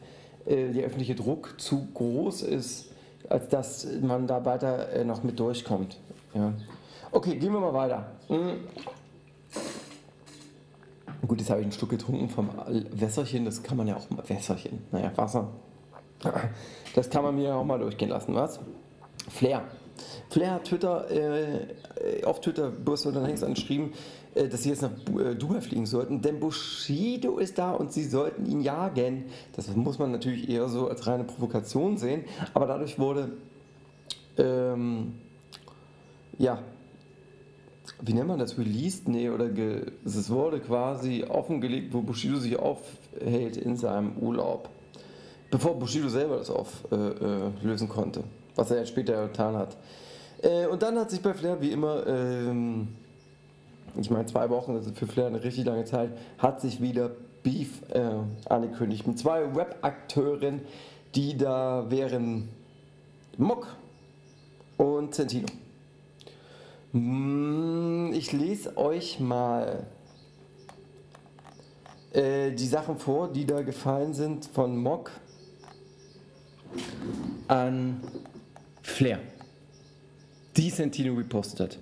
äh, 0.46 0.72
der 0.72 0.84
öffentliche 0.84 1.14
Druck 1.14 1.54
zu 1.58 1.86
groß 1.94 2.42
ist, 2.42 2.89
als 3.30 3.48
dass 3.48 3.86
man 4.02 4.26
da 4.26 4.44
weiter 4.44 4.92
äh, 4.92 5.04
noch 5.04 5.22
mit 5.22 5.40
durchkommt. 5.40 5.98
Ja. 6.34 6.52
Okay, 7.12 7.36
gehen 7.36 7.52
wir 7.52 7.60
mal 7.60 7.72
weiter. 7.72 8.06
Mhm. 8.28 8.68
Gut, 11.26 11.40
jetzt 11.40 11.50
habe 11.50 11.60
ich 11.60 11.64
einen 11.64 11.72
Stück 11.72 11.90
getrunken 11.90 12.28
vom 12.28 12.50
Wässerchen, 12.92 13.44
das 13.44 13.62
kann 13.62 13.76
man 13.76 13.86
ja 13.86 13.96
auch 13.96 14.10
mal, 14.10 14.28
Wässerchen, 14.28 14.84
naja, 14.90 15.12
Wasser. 15.16 15.48
Das 16.94 17.08
kann 17.08 17.22
man 17.22 17.36
mir 17.36 17.54
auch 17.54 17.64
mal 17.64 17.78
durchgehen 17.78 18.08
lassen, 18.08 18.34
was? 18.34 18.58
Flair. 19.28 19.62
Flair 20.28 20.54
hat 20.54 20.64
Twitter, 20.64 21.10
äh, 21.10 22.24
auf 22.24 22.40
Twitter, 22.40 22.70
Boris 22.70 23.06
und 23.06 23.24
Hengst 23.24 23.44
angeschrieben, 23.44 23.92
äh, 23.92 23.96
dass 24.34 24.62
sie 24.62 24.70
jetzt 24.70 24.82
nach 24.82 24.90
äh, 25.18 25.34
Dubai 25.34 25.60
fliegen 25.60 25.86
sollten, 25.86 26.22
denn 26.22 26.40
Bushido 26.40 27.38
ist 27.38 27.58
da 27.58 27.72
und 27.72 27.92
sie 27.92 28.04
sollten 28.04 28.46
ihn 28.46 28.60
jagen. 28.60 29.24
Das 29.54 29.74
muss 29.74 29.98
man 29.98 30.12
natürlich 30.12 30.48
eher 30.48 30.68
so 30.68 30.88
als 30.88 31.06
reine 31.06 31.24
Provokation 31.24 31.96
sehen, 31.96 32.24
aber 32.54 32.66
dadurch 32.66 32.98
wurde, 32.98 33.32
ähm, 34.38 35.14
ja, 36.38 36.58
wie 38.02 38.14
nennt 38.14 38.28
man 38.28 38.38
das, 38.38 38.56
released? 38.56 39.08
Nee, 39.08 39.28
oder 39.28 39.50
es 40.04 40.30
wurde 40.30 40.60
quasi 40.60 41.24
offengelegt, 41.24 41.92
wo 41.92 42.00
Bushido 42.00 42.38
sich 42.38 42.58
aufhält 42.58 43.56
in 43.56 43.76
seinem 43.76 44.16
Urlaub 44.16 44.70
bevor 45.50 45.78
Bushido 45.78 46.08
selber 46.08 46.36
das 46.36 46.50
auflösen 46.50 47.86
äh, 47.86 47.92
konnte, 47.92 48.24
was 48.54 48.70
er 48.70 48.86
später 48.86 49.26
getan 49.26 49.56
hat. 49.56 49.76
Äh, 50.42 50.66
und 50.66 50.82
dann 50.82 50.98
hat 50.98 51.10
sich 51.10 51.20
bei 51.20 51.34
Flair 51.34 51.60
wie 51.60 51.72
immer, 51.72 52.06
ähm, 52.06 52.88
ich 53.96 54.10
meine 54.10 54.26
zwei 54.26 54.48
Wochen, 54.50 54.74
das 54.74 54.86
ist 54.86 54.98
für 54.98 55.06
Flair 55.06 55.26
eine 55.26 55.42
richtig 55.42 55.64
lange 55.64 55.84
Zeit, 55.84 56.10
hat 56.38 56.60
sich 56.60 56.80
wieder 56.80 57.10
Beef 57.42 57.82
äh, 57.90 58.10
angekündigt 58.48 59.06
mit 59.06 59.18
zwei 59.18 59.54
Web-Akteuren, 59.54 60.60
die 61.14 61.36
da 61.36 61.90
wären 61.90 62.48
Mock 63.38 63.68
und 64.76 65.14
Centino. 65.14 65.46
Mm, 66.92 68.12
ich 68.12 68.32
lese 68.32 68.76
euch 68.76 69.20
mal 69.20 69.86
äh, 72.12 72.52
die 72.52 72.66
Sachen 72.66 72.98
vor, 72.98 73.32
die 73.32 73.46
da 73.46 73.62
gefallen 73.62 74.14
sind 74.14 74.46
von 74.46 74.76
Mock 74.76 75.10
an 77.48 78.00
Flair, 78.82 79.20
die 80.56 80.70
Santino 80.70 81.14
repostet. 81.14 81.78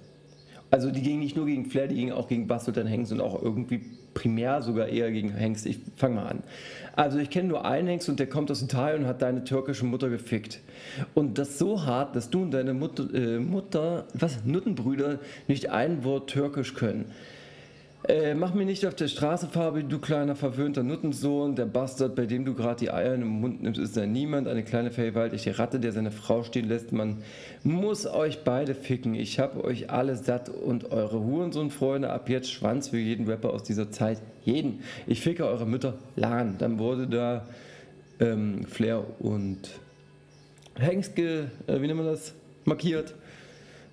Also 0.70 0.90
die 0.90 1.02
ging 1.02 1.18
nicht 1.18 1.34
nur 1.34 1.46
gegen 1.46 1.64
Flair, 1.64 1.88
die 1.88 1.94
ging 1.94 2.12
auch 2.12 2.28
gegen 2.28 2.46
Bastelt 2.46 2.76
Hengst 2.76 3.10
und 3.12 3.20
auch 3.20 3.42
irgendwie 3.42 3.80
primär 4.12 4.60
sogar 4.62 4.88
eher 4.88 5.10
gegen 5.10 5.32
Hengst. 5.32 5.64
Ich 5.64 5.78
fange 5.96 6.16
mal 6.16 6.26
an. 6.26 6.42
Also 6.94 7.18
ich 7.18 7.30
kenne 7.30 7.48
nur 7.48 7.64
einen 7.64 7.88
Hengst 7.88 8.08
und 8.08 8.18
der 8.18 8.28
kommt 8.28 8.50
aus 8.50 8.60
Italien 8.62 9.02
und 9.02 9.08
hat 9.08 9.22
deine 9.22 9.44
türkische 9.44 9.86
Mutter 9.86 10.10
gefickt. 10.10 10.60
Und 11.14 11.38
das 11.38 11.58
so 11.58 11.86
hart, 11.86 12.16
dass 12.16 12.28
du 12.28 12.42
und 12.42 12.50
deine 12.50 12.74
Mutter, 12.74 13.12
äh, 13.14 13.38
Mutter 13.38 14.06
was, 14.12 14.44
Nuttenbrüder 14.44 15.20
nicht 15.46 15.70
ein 15.70 16.04
Wort 16.04 16.30
türkisch 16.30 16.74
können. 16.74 17.06
Äh, 18.06 18.34
mach 18.34 18.54
mir 18.54 18.64
nicht 18.64 18.86
auf 18.86 18.94
der 18.94 19.08
Straße, 19.08 19.48
Fabi, 19.48 19.82
du 19.82 19.98
kleiner 19.98 20.36
verwöhnter 20.36 20.84
Nuttensohn. 20.84 21.56
Der 21.56 21.66
Bastard, 21.66 22.14
bei 22.14 22.26
dem 22.26 22.44
du 22.44 22.54
gerade 22.54 22.78
die 22.78 22.90
Eier 22.92 23.14
in 23.14 23.22
den 23.22 23.28
Mund 23.28 23.62
nimmst, 23.62 23.80
ist 23.80 23.96
ja 23.96 24.06
niemand. 24.06 24.46
Eine 24.46 24.62
kleine 24.62 24.92
vergewaltigte 24.92 25.58
Ratte, 25.58 25.80
der 25.80 25.90
seine 25.92 26.12
Frau 26.12 26.44
stehen 26.44 26.68
lässt. 26.68 26.92
Man 26.92 27.18
muss 27.64 28.06
euch 28.06 28.44
beide 28.44 28.76
ficken. 28.76 29.14
Ich 29.14 29.40
hab 29.40 29.62
euch 29.62 29.90
alle 29.90 30.14
satt 30.14 30.48
und 30.48 30.92
eure 30.92 31.18
Hurensohn-Freunde 31.20 32.10
ab 32.10 32.28
jetzt 32.28 32.52
Schwanz 32.52 32.88
für 32.88 32.98
jeden 32.98 33.26
Rapper 33.26 33.52
aus 33.52 33.64
dieser 33.64 33.90
Zeit. 33.90 34.22
Jeden. 34.44 34.80
Ich 35.08 35.20
ficke 35.20 35.44
eure 35.44 35.66
Mütter 35.66 35.98
lahn. 36.14 36.54
Dann 36.58 36.78
wurde 36.78 37.08
da 37.08 37.46
ähm, 38.20 38.64
Flair 38.64 39.04
und 39.18 39.70
Hengst, 40.78 41.18
äh, 41.18 41.46
wie 41.66 41.86
nennt 41.86 41.96
man 41.96 42.06
das, 42.06 42.32
markiert. 42.64 43.14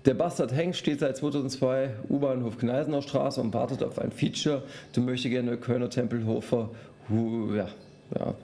Der 0.05 0.13
Bastard 0.13 0.55
Hengst 0.55 0.79
steht 0.79 0.99
seit 0.99 1.17
2002 1.17 1.89
U-Bahnhof 2.09 2.59
Kneisenauer 2.59 3.01
Straße 3.01 3.41
und 3.41 3.51
wartet 3.55 3.81
auf 3.81 3.97
ein 3.97 4.11
Feature. 4.11 4.61
Du 4.93 5.01
möchtest 5.01 5.31
gerne 5.31 5.57
Kölner 5.57 5.89
Tempelhofer, 5.89 6.69
ja, 7.09 7.67
ja, 8.15 8.35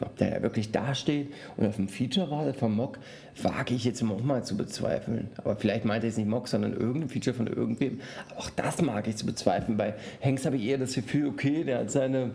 ob 0.00 0.16
der 0.16 0.30
da 0.36 0.42
wirklich 0.42 0.70
dasteht 0.70 1.32
und 1.56 1.66
auf 1.66 1.74
dem 1.74 1.88
Feature 1.88 2.30
wartet 2.30 2.56
vom 2.56 2.76
Mock, 2.76 2.98
wage 3.42 3.74
ich 3.74 3.84
jetzt 3.84 4.00
auch 4.04 4.22
mal 4.22 4.44
zu 4.44 4.56
bezweifeln. 4.56 5.28
Aber 5.38 5.56
vielleicht 5.56 5.84
meinte 5.84 6.06
er 6.06 6.10
jetzt 6.10 6.18
nicht 6.18 6.28
Mock, 6.28 6.46
sondern 6.46 6.72
irgendein 6.72 7.08
Feature 7.08 7.34
von 7.34 7.48
irgendwem. 7.48 8.00
Auch 8.36 8.50
das 8.50 8.80
mag 8.80 9.08
ich 9.08 9.16
zu 9.16 9.26
bezweifeln. 9.26 9.76
Bei 9.76 9.94
Hengst 10.20 10.46
habe 10.46 10.56
ich 10.56 10.62
eher 10.62 10.78
das 10.78 10.94
Gefühl, 10.94 11.26
okay, 11.26 11.64
der 11.64 11.80
hat 11.80 11.90
seine 11.90 12.30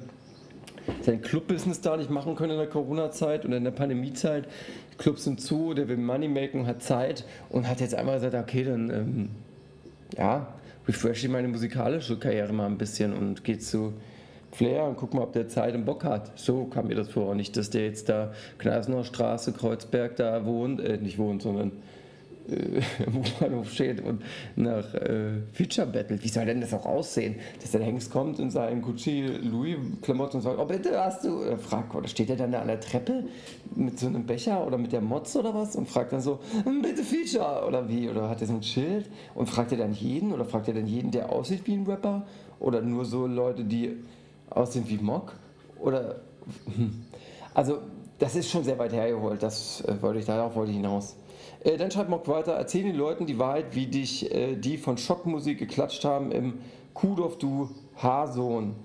sein 1.01 1.21
Clubbusiness 1.21 1.81
da 1.81 1.97
nicht 1.97 2.09
machen 2.09 2.35
können 2.35 2.53
in 2.53 2.57
der 2.57 2.67
Corona-Zeit 2.67 3.45
und 3.45 3.53
in 3.53 3.63
der 3.63 3.71
Pandemie-Zeit. 3.71 4.47
Clubs 4.97 5.23
sind 5.23 5.41
zu, 5.41 5.73
der 5.73 5.87
will 5.87 5.97
Money 5.97 6.27
machen, 6.27 6.67
hat 6.67 6.81
Zeit 6.81 7.23
und 7.49 7.67
hat 7.67 7.81
jetzt 7.81 7.95
einmal 7.95 8.15
gesagt, 8.15 8.35
okay, 8.35 8.63
dann 8.63 8.89
ähm, 8.89 9.29
ja, 10.17 10.47
refresh 10.87 11.23
ich 11.23 11.29
meine 11.29 11.47
musikalische 11.47 12.17
Karriere 12.17 12.53
mal 12.53 12.65
ein 12.65 12.77
bisschen 12.77 13.13
und 13.13 13.43
geht 13.43 13.63
zu 13.63 13.93
Flair 14.51 14.85
und 14.85 14.97
guck 14.97 15.13
mal, 15.13 15.21
ob 15.21 15.33
der 15.33 15.47
Zeit 15.47 15.75
und 15.75 15.85
Bock 15.85 16.03
hat. 16.03 16.31
So 16.39 16.65
kam 16.65 16.87
mir 16.87 16.95
das 16.95 17.09
vor. 17.09 17.35
Nicht, 17.35 17.57
dass 17.57 17.69
der 17.69 17.85
jetzt 17.85 18.09
da 18.09 18.33
Kneisenauer 18.57 19.03
Straße, 19.03 19.51
Kreuzberg 19.51 20.15
da 20.15 20.45
wohnt, 20.45 20.79
äh, 20.79 20.97
nicht 20.97 21.17
wohnt, 21.17 21.41
sondern 21.41 21.73
äh, 22.49 22.81
im 23.05 23.17
U-Bahnhof 23.17 23.71
steht 23.71 24.03
und 24.03 24.21
nach 24.55 24.93
äh, 24.93 25.41
Feature 25.53 25.87
battelt. 25.87 26.23
Wie 26.23 26.29
soll 26.29 26.45
denn 26.45 26.61
das 26.61 26.73
auch 26.73 26.85
aussehen? 26.85 27.35
Dass 27.61 27.71
der 27.71 27.81
Hengst 27.81 28.11
kommt 28.11 28.39
in 28.39 28.49
seinen 28.49 28.81
Gucci 28.81 29.25
Louis 29.41 29.77
Klamotten 30.01 30.37
und 30.37 30.43
sagt, 30.43 30.59
oh 30.59 30.65
bitte 30.65 30.99
hast 30.99 31.23
du, 31.23 31.41
oder 31.41 31.57
fragt, 31.57 31.95
oder 31.95 32.07
steht 32.07 32.29
er 32.29 32.35
dann 32.35 32.51
da 32.51 32.61
an 32.61 32.67
der 32.67 32.79
Treppe 32.79 33.25
mit 33.75 33.99
so 33.99 34.07
einem 34.07 34.25
Becher 34.25 34.65
oder 34.65 34.77
mit 34.77 34.91
der 34.91 35.01
Motz 35.01 35.35
oder 35.35 35.53
was 35.53 35.75
und 35.75 35.87
fragt 35.87 36.13
dann 36.13 36.21
so, 36.21 36.39
hm, 36.63 36.81
bitte 36.81 37.03
Feature 37.03 37.65
oder 37.67 37.87
wie, 37.89 38.09
oder 38.09 38.29
hat 38.29 38.41
er 38.41 38.47
so 38.47 38.53
ein 38.53 38.63
Schild 38.63 39.09
und 39.35 39.47
fragt 39.49 39.71
er 39.71 39.77
dann 39.77 39.93
jeden 39.93 40.31
oder 40.31 40.45
fragt 40.45 40.67
er 40.67 40.73
dann 40.73 40.87
jeden, 40.87 41.11
der 41.11 41.31
aussieht 41.31 41.65
wie 41.65 41.73
ein 41.73 41.85
Rapper 41.85 42.25
oder 42.59 42.81
nur 42.81 43.05
so 43.05 43.27
Leute, 43.27 43.63
die 43.63 43.97
aussehen 44.49 44.85
wie 44.87 44.97
Mock 44.97 45.33
oder, 45.79 46.21
hm. 46.75 47.05
also 47.53 47.79
das 48.19 48.35
ist 48.35 48.49
schon 48.49 48.63
sehr 48.63 48.79
weit 48.79 48.93
hergeholt, 48.93 49.43
das 49.43 49.81
äh, 49.81 50.01
wollte 50.01 50.19
ich, 50.19 50.25
darauf 50.25 50.55
wollte 50.55 50.71
ich 50.71 50.77
hinaus. 50.77 51.15
Äh, 51.67 51.75
dann 51.75 51.91
schreibt 51.91 52.09
Mock 52.09 52.29
weiter, 52.29 52.53
erzähl 52.53 52.83
den 52.83 52.95
Leuten 52.95 53.25
die 53.25 53.37
Wahrheit, 53.37 53.75
wie 53.75 53.87
dich 53.87 54.33
äh, 54.33 54.55
die 54.55 54.77
von 54.77 54.97
Schockmusik 54.97 55.59
geklatscht 55.59 56.05
haben 56.05 56.31
im 56.31 56.59
Kuhdorf, 56.93 57.37
du 57.37 57.69
Haarsohn. 57.97 58.75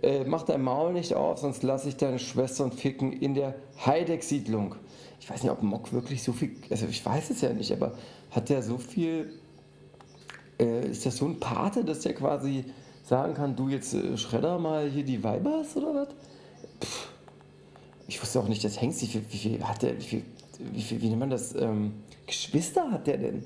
Äh, 0.00 0.22
mach 0.24 0.44
dein 0.44 0.62
Maul 0.62 0.92
nicht 0.92 1.14
auf, 1.14 1.38
sonst 1.38 1.64
lasse 1.64 1.88
ich 1.88 1.96
deine 1.96 2.20
Schwestern 2.20 2.70
ficken 2.70 3.12
in 3.12 3.34
der 3.34 3.56
Heideck-Siedlung. 3.84 4.76
Ich 5.18 5.28
weiß 5.28 5.42
nicht, 5.42 5.50
ob 5.50 5.62
Mock 5.62 5.92
wirklich 5.92 6.22
so 6.22 6.32
viel, 6.32 6.52
also 6.70 6.86
ich 6.86 7.04
weiß 7.04 7.30
es 7.30 7.40
ja 7.40 7.52
nicht, 7.52 7.72
aber 7.72 7.94
hat 8.30 8.48
der 8.48 8.62
so 8.62 8.78
viel, 8.78 9.32
äh, 10.60 10.88
ist 10.88 11.04
das 11.04 11.16
so 11.16 11.26
ein 11.26 11.40
Pate, 11.40 11.84
dass 11.84 12.00
der 12.00 12.14
quasi 12.14 12.64
sagen 13.02 13.34
kann, 13.34 13.56
du 13.56 13.68
jetzt 13.68 13.92
äh, 13.92 14.16
schredder 14.16 14.60
mal 14.60 14.88
hier 14.88 15.04
die 15.04 15.24
Weibers 15.24 15.76
oder 15.76 15.94
was? 15.94 16.08
Ich 18.06 18.22
wusste 18.22 18.38
auch 18.38 18.48
nicht, 18.48 18.62
dass 18.62 18.80
Hengst, 18.80 19.02
wie 19.02 19.06
viel, 19.06 19.24
wie 19.30 19.36
viel 19.36 19.64
hat 19.64 19.82
der, 19.82 19.98
wie 19.98 20.04
viel, 20.04 20.22
wie 20.72 20.82
viel, 20.82 21.00
wie 21.00 21.08
nennt 21.08 21.20
man 21.20 21.30
das, 21.30 21.54
ähm, 21.54 21.94
Geschwister 22.26 22.90
hat 22.90 23.06
der 23.06 23.18
denn? 23.18 23.44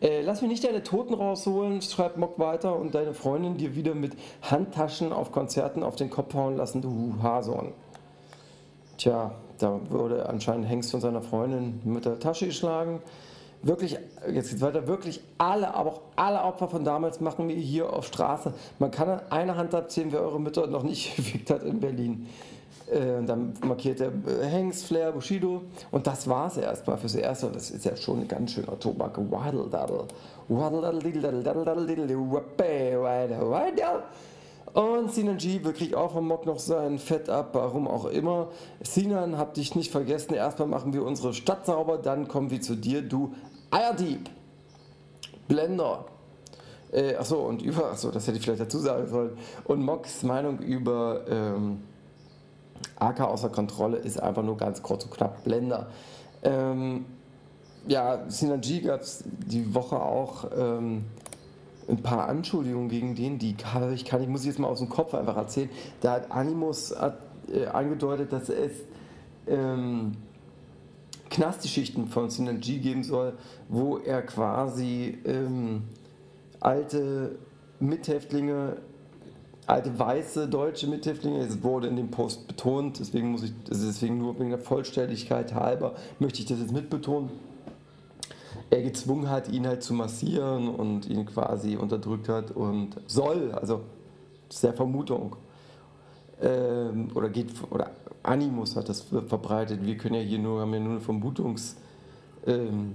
Äh, 0.00 0.22
lass 0.22 0.40
mich 0.40 0.50
nicht 0.50 0.64
deine 0.64 0.82
Toten 0.82 1.12
rausholen, 1.12 1.82
schreibt 1.82 2.16
Mock 2.16 2.38
weiter, 2.38 2.76
und 2.76 2.94
deine 2.94 3.12
Freundin 3.12 3.58
dir 3.58 3.74
wieder 3.76 3.94
mit 3.94 4.12
Handtaschen 4.42 5.12
auf 5.12 5.30
Konzerten 5.30 5.82
auf 5.82 5.96
den 5.96 6.08
Kopf 6.08 6.32
hauen 6.34 6.56
lassen, 6.56 6.80
du 6.80 7.16
Hason. 7.22 7.72
Tja, 8.96 9.32
da 9.58 9.80
wurde 9.90 10.28
anscheinend 10.28 10.68
Hengst 10.68 10.90
von 10.90 11.00
seiner 11.00 11.20
Freundin 11.20 11.80
mit 11.84 12.06
der 12.06 12.18
Tasche 12.18 12.46
geschlagen. 12.46 13.02
Wirklich, 13.62 13.98
jetzt 14.32 14.48
geht's 14.48 14.62
weiter, 14.62 14.86
wirklich 14.86 15.20
alle, 15.36 15.74
aber 15.74 15.90
auch 15.90 16.00
alle 16.16 16.42
Opfer 16.42 16.68
von 16.68 16.82
damals 16.82 17.20
machen 17.20 17.48
wir 17.48 17.56
hier 17.56 17.92
auf 17.92 18.06
Straße. 18.06 18.54
Man 18.78 18.90
kann 18.90 19.10
an 19.10 19.20
einer 19.28 19.56
Hand 19.56 19.74
abzählen, 19.74 20.12
wer 20.12 20.22
eure 20.22 20.40
Mütter 20.40 20.66
noch 20.66 20.82
nicht 20.82 21.14
gefickt 21.16 21.50
hat 21.50 21.62
in 21.62 21.78
Berlin. 21.78 22.26
Äh, 22.90 23.24
dann 23.24 23.54
markiert 23.64 24.00
er 24.00 24.08
äh, 24.08 24.46
Hengst, 24.46 24.86
Flair, 24.86 25.12
Bushido 25.12 25.62
und 25.90 26.06
das 26.06 26.28
war 26.28 26.48
es 26.48 26.56
erstmal 26.56 26.98
fürs 26.98 27.14
Erste. 27.14 27.46
Und 27.46 27.56
das 27.56 27.70
ist 27.70 27.84
ja 27.84 27.96
schon 27.96 28.20
ein 28.20 28.28
ganz 28.28 28.52
schöner 28.52 28.78
Tobak. 28.78 29.16
Waddle 29.16 29.68
daddle. 29.70 30.04
Waddle 30.48 30.80
daddle 30.80 31.00
diddle 31.00 31.42
daddle 31.42 31.86
diddle 31.86 32.16
wappe 32.32 33.00
waddle 33.00 33.50
waddle. 33.50 34.02
Und 34.72 35.12
Sinan 35.12 35.36
G 35.36 35.64
wirklich 35.64 35.96
auch 35.96 36.12
vom 36.12 36.28
Mock 36.28 36.46
noch 36.46 36.58
sein 36.58 36.98
Fett 36.98 37.28
ab, 37.28 37.50
warum 37.52 37.88
auch 37.88 38.06
immer. 38.06 38.48
Sinan, 38.80 39.36
hab 39.36 39.54
dich 39.54 39.74
nicht 39.74 39.90
vergessen. 39.90 40.34
Erstmal 40.34 40.68
machen 40.68 40.92
wir 40.92 41.04
unsere 41.04 41.34
Stadt 41.34 41.66
sauber, 41.66 41.98
dann 41.98 42.28
kommen 42.28 42.50
wir 42.50 42.60
zu 42.60 42.76
dir, 42.76 43.02
du 43.02 43.34
Eierdieb. 43.70 44.30
Blender. 45.48 46.04
Äh, 46.92 47.16
achso, 47.16 47.40
und 47.40 47.62
über, 47.62 47.90
achso, 47.90 48.10
das 48.10 48.26
hätte 48.26 48.38
ich 48.38 48.44
vielleicht 48.44 48.60
dazu 48.60 48.78
sagen 48.78 49.08
sollen. 49.08 49.32
Und 49.64 49.82
Mocks 49.82 50.22
Meinung 50.22 50.58
über 50.58 51.24
ähm, 51.28 51.82
AK 52.98 53.20
außer 53.20 53.48
Kontrolle 53.48 53.98
ist 53.98 54.20
einfach 54.20 54.42
nur 54.42 54.56
ganz 54.56 54.82
kurz 54.82 55.04
und 55.04 55.12
knapp 55.12 55.44
Blender. 55.44 55.88
Ähm, 56.42 57.06
ja, 57.86 58.28
Synergy 58.28 58.80
gab 58.80 59.00
es 59.00 59.24
die 59.26 59.74
Woche 59.74 60.00
auch 60.00 60.44
ähm, 60.56 61.04
ein 61.88 62.02
paar 62.02 62.28
Anschuldigungen 62.28 62.88
gegen 62.88 63.14
den, 63.14 63.38
die 63.38 63.54
kann 63.54 63.92
ich, 63.92 64.04
kann 64.04 64.22
ich, 64.22 64.28
muss 64.28 64.44
jetzt 64.44 64.58
mal 64.58 64.68
aus 64.68 64.78
dem 64.78 64.88
Kopf 64.88 65.14
einfach 65.14 65.36
erzählen. 65.36 65.70
Da 66.00 66.12
hat 66.12 66.30
Animus 66.30 66.94
hat, 66.96 67.18
äh, 67.52 67.66
angedeutet, 67.66 68.32
dass 68.32 68.48
es 68.48 68.72
ähm, 69.46 70.12
Knastgeschichten 71.30 72.08
von 72.08 72.28
Synergy 72.30 72.78
geben 72.78 73.02
soll, 73.02 73.34
wo 73.68 73.98
er 73.98 74.22
quasi 74.22 75.18
ähm, 75.24 75.84
alte 76.60 77.38
Mithäftlinge 77.78 78.76
alte 79.70 79.96
weiße 79.98 80.48
deutsche 80.48 80.86
Mithäftlinge. 80.86 81.40
Es 81.40 81.62
wurde 81.62 81.86
in 81.86 81.96
dem 81.96 82.10
Post 82.10 82.46
betont, 82.48 82.98
deswegen 82.98 83.30
muss 83.30 83.44
ich, 83.44 83.52
deswegen 83.68 84.18
nur 84.18 84.38
wegen 84.38 84.50
der 84.50 84.58
Vollständigkeit 84.58 85.54
halber 85.54 85.94
möchte 86.18 86.40
ich 86.40 86.46
das 86.46 86.58
jetzt 86.58 86.72
mitbetonen. 86.72 87.30
Er 88.70 88.82
gezwungen 88.82 89.30
hat, 89.30 89.48
ihn 89.48 89.66
halt 89.66 89.82
zu 89.82 89.94
massieren 89.94 90.68
und 90.68 91.08
ihn 91.08 91.24
quasi 91.26 91.76
unterdrückt 91.76 92.28
hat 92.28 92.50
und 92.50 92.96
soll, 93.06 93.52
also 93.52 93.82
der 94.62 94.72
Vermutung, 94.72 95.36
ähm, 96.42 97.08
oder 97.14 97.28
geht, 97.28 97.48
oder 97.70 97.90
Animus 98.22 98.76
hat 98.76 98.88
das 98.88 99.02
verbreitet. 99.02 99.84
Wir 99.84 99.96
können 99.96 100.16
ja 100.16 100.20
hier 100.20 100.38
nur, 100.38 100.60
haben 100.60 100.74
ja 100.74 100.80
nur 100.80 100.92
eine 100.92 101.00
Vermutungs, 101.00 101.76
ähm, 102.46 102.94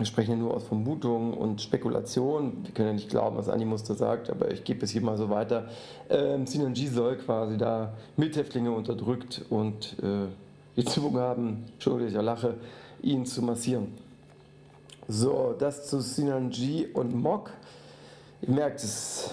wir 0.00 0.06
sprechen 0.06 0.30
ja 0.30 0.36
nur 0.36 0.54
aus 0.54 0.64
Vermutungen 0.64 1.34
und 1.34 1.60
Spekulationen. 1.60 2.64
Wir 2.64 2.72
können 2.72 2.88
ja 2.88 2.94
nicht 2.94 3.10
glauben, 3.10 3.36
was 3.36 3.48
Animus 3.48 3.84
da 3.84 3.94
sagt, 3.94 4.30
aber 4.30 4.50
ich 4.50 4.64
gebe 4.64 4.84
es 4.84 4.90
hier 4.90 5.02
mal 5.02 5.18
so 5.18 5.28
weiter. 5.28 5.68
Ähm, 6.08 6.46
Synergy 6.46 6.88
soll 6.88 7.16
quasi 7.18 7.58
da 7.58 7.92
Mithäftlinge 8.16 8.72
unterdrückt 8.72 9.42
und 9.50 9.96
äh, 10.02 10.26
gezwungen 10.74 11.20
haben, 11.20 11.64
Entschuldigung, 11.74 12.08
ich 12.08 12.24
lache, 12.24 12.54
ihn 13.02 13.26
zu 13.26 13.42
massieren. 13.42 13.88
So, 15.06 15.54
das 15.58 15.86
zu 15.86 16.00
Synergy 16.00 16.88
und 16.94 17.14
Mock. 17.14 17.50
Ihr 18.40 18.54
merkt, 18.54 18.82
es 18.82 19.30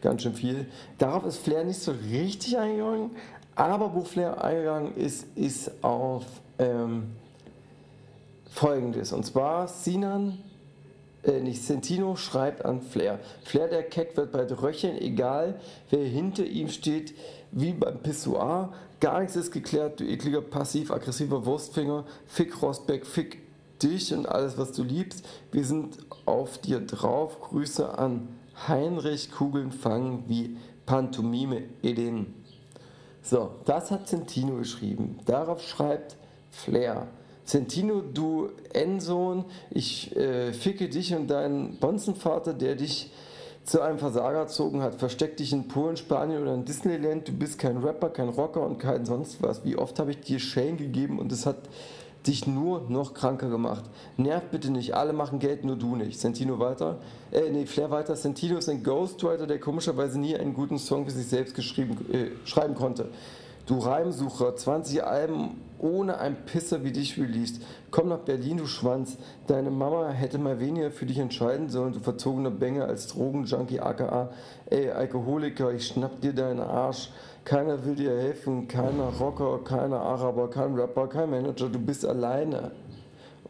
ganz 0.00 0.22
schön 0.22 0.34
viel. 0.34 0.66
Darauf 0.96 1.26
ist 1.26 1.38
Flair 1.38 1.64
nicht 1.64 1.80
so 1.80 1.92
richtig 2.10 2.56
eingegangen, 2.56 3.10
aber 3.56 3.92
wo 3.92 4.02
Flair 4.02 4.44
eingegangen 4.44 4.94
ist, 4.96 5.26
ist 5.36 5.82
auf. 5.82 6.24
Ähm, 6.58 7.08
folgendes. 8.54 9.12
Und 9.12 9.26
zwar 9.26 9.66
Sinan, 9.66 10.38
äh, 11.24 11.40
nicht 11.40 11.62
Sentino, 11.62 12.14
schreibt 12.14 12.64
an 12.64 12.82
Flair. 12.82 13.18
Flair 13.44 13.68
der 13.68 13.82
Keck 13.82 14.16
wird 14.16 14.32
bald 14.32 14.62
röcheln, 14.62 14.96
egal 14.98 15.60
wer 15.90 16.04
hinter 16.04 16.44
ihm 16.44 16.68
steht, 16.68 17.14
wie 17.50 17.72
beim 17.72 17.98
Pissoir. 17.98 18.72
Gar 19.00 19.20
nichts 19.20 19.36
ist 19.36 19.50
geklärt, 19.50 20.00
du 20.00 20.04
ekliger, 20.04 20.40
passiv-aggressiver 20.40 21.44
Wurstfinger. 21.44 22.04
Fick 22.26 22.62
Rosbeck, 22.62 23.04
fick 23.04 23.42
dich 23.82 24.14
und 24.14 24.26
alles, 24.26 24.56
was 24.56 24.72
du 24.72 24.84
liebst. 24.84 25.26
Wir 25.50 25.64
sind 25.64 25.98
auf 26.24 26.58
dir 26.58 26.80
drauf. 26.80 27.40
Grüße 27.40 27.98
an 27.98 28.28
Heinrich 28.68 29.32
Kugeln 29.32 29.72
fangen 29.72 30.24
wie 30.28 30.56
Pantomime 30.86 31.64
Eden. 31.82 32.34
So, 33.20 33.50
das 33.64 33.90
hat 33.90 34.06
Centino 34.06 34.58
geschrieben. 34.58 35.18
Darauf 35.26 35.62
schreibt 35.62 36.16
Flair. 36.50 37.08
Centino, 37.44 38.00
du 38.00 38.50
Ensohn, 38.72 39.44
ich 39.70 40.14
äh, 40.16 40.52
ficke 40.52 40.88
dich 40.88 41.14
und 41.14 41.28
deinen 41.28 41.76
Bonzenvater, 41.76 42.54
der 42.54 42.74
dich 42.74 43.10
zu 43.64 43.80
einem 43.80 43.98
Versager 43.98 44.38
erzogen 44.38 44.82
hat. 44.82 44.94
Versteck 44.94 45.36
dich 45.36 45.52
in 45.52 45.68
Polen, 45.68 45.96
Spanien 45.96 46.42
oder 46.42 46.54
in 46.54 46.64
Disneyland. 46.64 47.28
Du 47.28 47.32
bist 47.32 47.58
kein 47.58 47.78
Rapper, 47.78 48.10
kein 48.10 48.28
Rocker 48.28 48.62
und 48.62 48.78
kein 48.78 49.04
sonst 49.04 49.42
was. 49.42 49.64
Wie 49.64 49.76
oft 49.76 49.98
habe 49.98 50.10
ich 50.10 50.20
dir 50.20 50.38
Shane 50.38 50.76
gegeben 50.76 51.18
und 51.18 51.32
es 51.32 51.46
hat 51.46 51.56
dich 52.26 52.46
nur 52.46 52.86
noch 52.88 53.12
kranker 53.14 53.50
gemacht. 53.50 53.84
Nerv 54.16 54.44
bitte 54.50 54.70
nicht, 54.70 54.94
alle 54.94 55.12
machen 55.12 55.38
Geld, 55.38 55.64
nur 55.64 55.76
du 55.76 55.96
nicht. 55.96 56.18
Sentino 56.18 56.58
weiter, 56.58 56.98
äh, 57.32 57.50
nee, 57.50 57.66
Flair 57.66 57.90
weiter. 57.90 58.16
Sentino 58.16 58.56
ist 58.58 58.68
ein 58.68 58.82
Ghostwriter, 58.82 59.46
der 59.46 59.60
komischerweise 59.60 60.18
nie 60.18 60.34
einen 60.36 60.54
guten 60.54 60.78
Song 60.78 61.04
für 61.04 61.10
sich 61.10 61.26
selbst 61.26 61.54
geschrieben, 61.54 61.98
äh, 62.12 62.46
schreiben 62.46 62.74
konnte. 62.74 63.10
Du 63.66 63.78
Reimsucher, 63.78 64.54
20 64.54 65.04
Alben 65.04 65.62
ohne 65.78 66.18
ein 66.18 66.44
Pisser 66.44 66.84
wie 66.84 66.92
dich 66.92 67.18
released. 67.18 67.62
Komm 67.90 68.08
nach 68.08 68.18
Berlin, 68.18 68.58
du 68.58 68.66
Schwanz. 68.66 69.16
Deine 69.46 69.70
Mama 69.70 70.10
hätte 70.10 70.36
mal 70.36 70.60
weniger 70.60 70.90
für 70.90 71.06
dich 71.06 71.18
entscheiden 71.18 71.70
sollen, 71.70 71.94
du 71.94 72.00
verzogene 72.00 72.50
Bänge 72.50 72.84
als 72.84 73.06
Drogenjunkie 73.06 73.80
aka. 73.80 74.28
Ey, 74.68 74.90
Alkoholiker, 74.90 75.72
ich 75.72 75.86
schnapp 75.86 76.20
dir 76.20 76.34
deinen 76.34 76.60
Arsch. 76.60 77.10
Keiner 77.46 77.86
will 77.86 77.94
dir 77.94 78.10
helfen, 78.10 78.68
keiner 78.68 79.08
Rocker, 79.18 79.58
keiner 79.64 80.00
Araber, 80.00 80.50
kein 80.50 80.74
Rapper, 80.74 81.06
kein 81.06 81.30
Manager, 81.30 81.70
du 81.70 81.78
bist 81.78 82.04
alleine. 82.04 82.70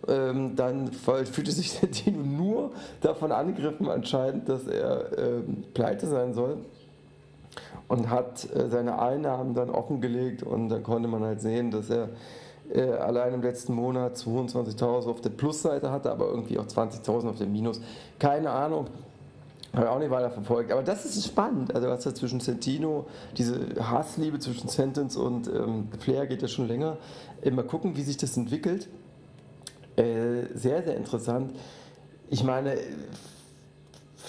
Ähm, 0.07 0.55
dann 0.55 0.92
fühlte 0.92 1.50
sich 1.50 1.81
der 1.81 1.88
Dino 1.88 2.22
nur 2.22 2.70
davon 3.00 3.33
angegriffen 3.33 3.88
anscheinend, 3.88 4.48
dass 4.48 4.68
er 4.68 5.18
ähm, 5.18 5.64
pleite 5.74 6.07
sein 6.07 6.35
soll 6.35 6.59
und 7.88 8.11
hat 8.11 8.49
äh, 8.55 8.68
seine 8.68 8.99
Einnahmen 8.99 9.55
dann 9.55 9.70
offengelegt 9.70 10.42
und 10.42 10.68
dann 10.68 10.83
konnte 10.83 11.09
man 11.09 11.23
halt 11.23 11.40
sehen, 11.40 11.70
dass 11.70 11.90
er 11.90 12.11
äh, 12.73 12.83
allein 12.83 13.35
im 13.35 13.42
letzten 13.42 13.75
Monat 13.75 14.16
22.000 14.16 15.09
auf 15.09 15.20
der 15.20 15.31
Plusseite 15.31 15.90
hatte, 15.90 16.11
aber 16.11 16.27
irgendwie 16.27 16.59
auch 16.59 16.66
20.000 16.66 17.29
auf 17.29 17.38
der 17.38 17.47
Minus. 17.47 17.81
Keine 18.18 18.51
Ahnung. 18.51 18.87
Habe 19.75 19.87
ich 19.87 19.90
auch 19.90 19.99
nicht 19.99 20.11
weiter 20.11 20.31
verfolgt. 20.31 20.70
Aber 20.70 20.85
das 20.85 21.05
ist 21.05 21.27
spannend. 21.27 21.75
Also, 21.75 21.88
was 21.88 22.05
da 22.05 22.14
zwischen 22.14 22.38
Sentino, 22.38 23.07
diese 23.37 23.59
Hassliebe 23.81 24.38
zwischen 24.38 24.68
Sentence 24.68 25.16
und 25.16 25.49
ähm, 25.49 25.88
Flair 25.99 26.29
geht 26.29 26.42
ja 26.42 26.49
schon 26.49 26.68
länger. 26.68 26.97
Mal 27.51 27.64
gucken, 27.64 27.97
wie 27.97 28.03
sich 28.03 28.16
das 28.16 28.37
entwickelt. 28.37 28.88
Äh, 29.97 30.47
sehr, 30.55 30.83
sehr 30.85 30.97
interessant. 30.97 31.57
Ich 32.31 32.44
meine, 32.44 32.77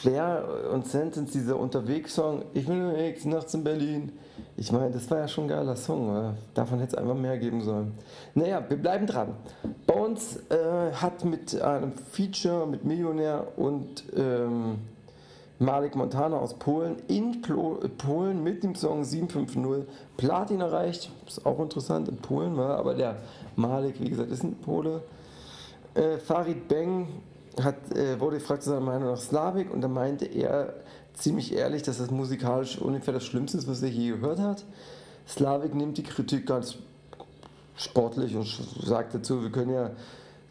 Flair 0.06 0.70
und 0.72 0.86
Sentence, 0.86 1.32
dieser 1.32 1.60
Unterwegs-Song, 1.60 2.44
ich 2.54 2.68
will 2.68 2.80
unterwegs 2.80 3.26
nachts 3.26 3.56
in 3.56 3.64
Berlin. 3.64 4.12
Ich 4.56 4.72
meine, 4.72 4.92
das 4.92 5.10
war 5.10 5.18
ja 5.18 5.28
schon 5.28 5.46
ein 5.46 5.48
geiler 5.48 5.76
Song. 5.76 6.12
Oder? 6.12 6.36
Davon 6.54 6.78
hätte 6.78 6.96
es 6.96 7.02
einfach 7.02 7.16
mehr 7.16 7.40
geben 7.40 7.64
sollen. 7.64 7.92
Naja, 8.36 8.64
wir 8.70 8.78
bleiben 8.78 9.08
dran. 9.08 9.30
Bones 9.88 10.38
äh, 10.52 10.92
hat 10.94 11.26
mit 11.26 11.60
einem 11.60 11.92
Feature 11.92 12.68
mit 12.68 12.86
Millionär 12.86 13.48
und 13.58 14.04
ähm, 14.16 14.76
Malik 15.58 15.96
Montana 15.96 16.38
aus 16.38 16.54
Polen 16.54 16.98
in 17.08 17.42
Plo 17.42 17.80
Polen 17.98 18.44
mit 18.44 18.62
dem 18.62 18.76
Song 18.76 19.04
750 19.04 19.88
Platin 20.18 20.62
erreicht. 20.62 21.10
Ist 21.26 21.44
auch 21.48 21.60
interessant 21.60 22.10
in 22.10 22.18
Polen, 22.18 22.60
aber 22.60 22.94
der 22.94 23.16
Malik, 23.56 24.00
wie 24.00 24.10
gesagt, 24.10 24.30
ist 24.30 24.44
ein 24.44 24.54
Pole. 24.54 25.02
Äh, 25.96 26.20
Farid 26.20 26.68
Beng 26.68 27.08
hat, 27.62 27.96
äh, 27.96 28.20
wurde 28.20 28.38
gefragt 28.38 28.64
zu 28.64 28.70
seiner 28.70 28.82
Meinung 28.82 29.10
nach 29.10 29.20
Slavik 29.20 29.74
und 29.74 29.82
da 29.82 29.88
meinte 29.88 30.26
er 30.26 30.74
ziemlich 31.14 31.54
ehrlich, 31.54 31.84
dass 31.84 31.98
das 31.98 32.12
musikalisch 32.12 32.78
ungefähr 32.78 33.14
das 33.14 33.26
Schlimmste 33.26 33.58
ist, 33.58 33.68
was 33.68 33.82
er 33.82 33.90
je 33.90 34.12
gehört 34.12 34.40
hat. 34.40 34.66
Slavik 35.28 35.74
nimmt 35.74 35.98
die 35.98 36.04
Kritik 36.04 36.46
ganz 36.46 36.78
sportlich 37.78 38.36
und 38.36 38.48
sagt 38.84 39.16
dazu, 39.16 39.42
wir 39.42 39.52
können 39.52 39.74
ja 39.74 39.92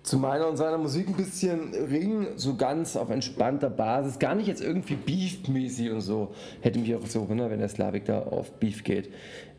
zu 0.02 0.18
meiner 0.18 0.48
und 0.48 0.58
seiner 0.58 0.76
Musik 0.76 1.08
ein 1.08 1.16
bisschen 1.16 1.72
ringen, 1.74 2.26
so 2.36 2.56
ganz 2.56 2.94
auf 2.94 3.08
entspannter 3.08 3.70
Basis, 3.70 4.18
gar 4.18 4.34
nicht 4.34 4.46
jetzt 4.46 4.62
irgendwie 4.62 4.96
Beef-mäßig 4.96 5.90
und 5.90 6.02
so. 6.02 6.34
Hätte 6.60 6.78
mich 6.78 6.94
auch 6.94 7.06
so 7.06 7.22
gewundert, 7.22 7.50
wenn 7.50 7.60
der 7.60 7.70
Slavik 7.70 8.04
da 8.04 8.20
auf 8.20 8.52
Beef 8.52 8.84
geht. 8.84 9.10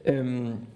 Ähm, 0.04 0.68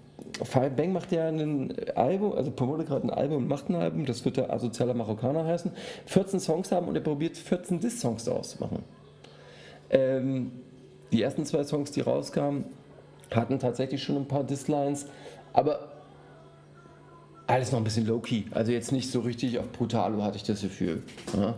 Five 0.42 0.76
Bang 0.76 0.92
macht 0.92 1.12
ja 1.12 1.28
ein 1.28 1.74
Album, 1.94 2.32
also 2.32 2.50
promotet 2.50 2.88
gerade 2.88 3.06
ein 3.06 3.10
Album 3.10 3.38
und 3.38 3.48
macht 3.48 3.68
ein 3.68 3.74
Album, 3.74 4.06
das 4.06 4.24
wird 4.24 4.36
der 4.36 4.52
Asozialer 4.52 4.94
Marokkaner 4.94 5.44
heißen, 5.44 5.72
14 6.06 6.40
Songs 6.40 6.72
haben 6.72 6.88
und 6.88 6.94
er 6.94 7.02
probiert 7.02 7.36
14 7.36 7.80
Diss-Songs 7.80 8.24
daraus 8.24 8.50
zu 8.50 8.60
machen. 8.60 8.84
Ähm, 9.90 10.52
die 11.12 11.22
ersten 11.22 11.44
zwei 11.44 11.64
Songs, 11.64 11.90
die 11.90 12.00
rauskamen, 12.00 12.64
hatten 13.30 13.58
tatsächlich 13.58 14.02
schon 14.02 14.16
ein 14.16 14.28
paar 14.28 14.44
Diss-Lines, 14.44 15.06
aber 15.52 15.90
alles 17.46 17.72
noch 17.72 17.78
ein 17.78 17.84
bisschen 17.84 18.06
low-key. 18.06 18.44
Also 18.52 18.72
jetzt 18.72 18.92
nicht 18.92 19.10
so 19.10 19.20
richtig 19.20 19.58
auf 19.58 19.70
Brutalo 19.72 20.22
hatte 20.22 20.36
ich 20.36 20.44
das 20.44 20.62
Gefühl. 20.62 21.02
Ja. 21.36 21.54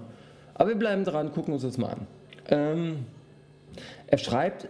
Aber 0.54 0.70
wir 0.70 0.76
bleiben 0.76 1.04
dran, 1.04 1.32
gucken 1.32 1.52
uns 1.52 1.62
das 1.62 1.76
mal 1.76 1.90
an. 1.90 2.06
Ähm, 2.48 3.06
er 4.06 4.18
schreibt 4.18 4.68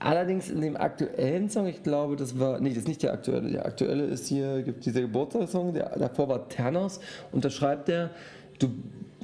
allerdings 0.00 0.50
in 0.50 0.60
dem 0.60 0.76
aktuellen 0.76 1.48
Song, 1.48 1.66
ich 1.66 1.82
glaube, 1.82 2.16
das 2.16 2.38
war, 2.38 2.60
nee, 2.60 2.70
das 2.70 2.78
ist 2.78 2.88
nicht 2.88 3.02
der 3.02 3.12
aktuelle. 3.12 3.50
Der 3.50 3.66
aktuelle 3.66 4.04
ist 4.04 4.26
hier, 4.26 4.62
gibt 4.62 4.84
dieser 4.84 5.02
Geburtstagssong, 5.02 5.74
der 5.74 5.96
davor 5.98 6.28
war 6.28 6.48
Ternos 6.48 7.00
und 7.32 7.44
da 7.44 7.50
schreibt 7.50 7.88
er, 7.88 8.10
du 8.58 8.70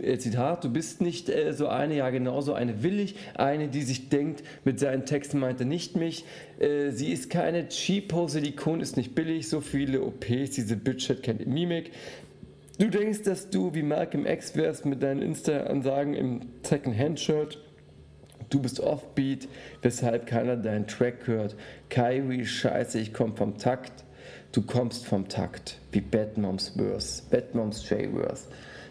äh, 0.01 0.19
Zitat, 0.19 0.65
du 0.65 0.71
bist 0.71 1.01
nicht 1.01 1.29
äh, 1.29 1.53
so 1.53 1.69
eine, 1.69 1.97
ja 1.97 2.11
genau 2.11 2.41
so 2.41 2.55
eine 2.55 2.83
will 2.83 3.01
ich, 3.01 3.17
eine, 3.35 3.69
die 3.69 3.83
sich 3.83 4.09
denkt, 4.09 4.43
mit 4.65 4.79
seinen 4.79 5.07
Texten 5.07 5.39
meint 5.39 5.61
er 5.61 5.67
nicht 5.67 5.97
mich, 5.97 6.25
äh, 6.59 6.91
sie 6.91 7.13
ist 7.13 7.31
keine 7.31 7.69
Cheapo, 7.69 8.29
Silikon 8.29 8.81
ist 8.81 8.97
nicht 8.97 9.15
billig, 9.15 9.49
so 9.49 9.61
viele 9.61 10.03
OPs, 10.03 10.51
diese 10.51 10.77
Bitch 10.77 11.09
hat 11.09 11.23
keine 11.23 11.47
Mimik. 11.47 11.93
Du 12.79 12.91
denkst, 12.91 13.23
dass 13.23 13.49
du 13.49 13.73
wie 13.75 13.83
Malcolm 13.83 14.27
X 14.27 14.55
wärst 14.55 14.85
mit 14.85 15.03
deinen 15.03 15.23
Insta-Ansagen 15.23 16.13
im 16.13 16.41
Second-Hand-Shirt. 16.63 17.59
Du 18.51 18.61
bist 18.61 18.81
offbeat, 18.81 19.49
weshalb 19.83 20.27
keiner 20.27 20.57
deinen 20.57 20.87
Track 20.87 21.27
hört. 21.27 21.57
Kyrie, 21.91 22.47
scheiße, 22.47 22.99
ich 22.99 23.13
komm 23.13 23.37
vom 23.37 23.59
Takt. 23.59 24.05
Du 24.53 24.63
kommst 24.63 25.07
vom 25.07 25.29
Takt, 25.29 25.79
wie 25.93 26.01
Batmoms 26.01 26.73
Verse, 26.77 27.23
Batmoms 27.31 27.89
J-Verse. 27.89 28.45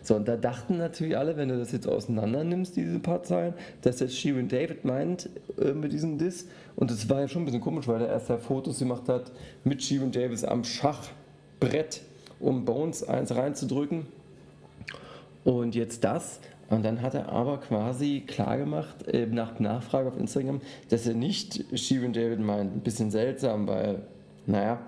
So, 0.05 0.15
und 0.15 0.27
da 0.27 0.37
dachten 0.37 0.77
natürlich 0.77 1.17
alle, 1.17 1.35
wenn 1.35 1.49
du 1.49 1.57
das 1.57 1.71
jetzt 1.71 1.87
auseinander 1.87 2.43
nimmst, 2.43 2.75
diese 2.75 2.99
paar 2.99 3.23
Zeilen, 3.23 3.55
dass 3.81 3.99
jetzt 4.01 4.15
Shirin 4.15 4.47
David 4.47 4.85
meint 4.85 5.29
äh, 5.59 5.71
mit 5.71 5.93
diesem 5.93 6.19
Diss. 6.19 6.47
Und 6.75 6.91
das 6.91 7.09
war 7.09 7.21
ja 7.21 7.27
schon 7.27 7.41
ein 7.41 7.45
bisschen 7.45 7.61
komisch, 7.61 7.87
weil 7.87 8.01
er 8.01 8.09
erst 8.09 8.29
da 8.29 8.37
Fotos 8.37 8.77
gemacht 8.77 9.09
hat 9.09 9.31
mit 9.63 9.81
Shirin 9.81 10.11
Davis 10.11 10.43
am 10.43 10.63
Schachbrett, 10.63 12.01
um 12.39 12.65
Bones 12.65 13.03
eins 13.03 13.35
reinzudrücken. 13.35 14.05
Und 15.43 15.73
jetzt 15.73 16.03
das. 16.03 16.39
Und 16.69 16.83
dann 16.83 17.01
hat 17.01 17.13
er 17.13 17.29
aber 17.29 17.59
quasi 17.59 18.23
klargemacht, 18.25 19.07
äh, 19.07 19.27
nach 19.27 19.59
Nachfrage 19.59 20.07
auf 20.07 20.17
Instagram, 20.17 20.61
dass 20.89 21.05
er 21.05 21.13
nicht 21.13 21.63
Shirin 21.77 22.11
David 22.11 22.39
meint. 22.39 22.75
Ein 22.75 22.81
bisschen 22.81 23.11
seltsam, 23.11 23.67
weil, 23.67 24.01
naja, 24.47 24.79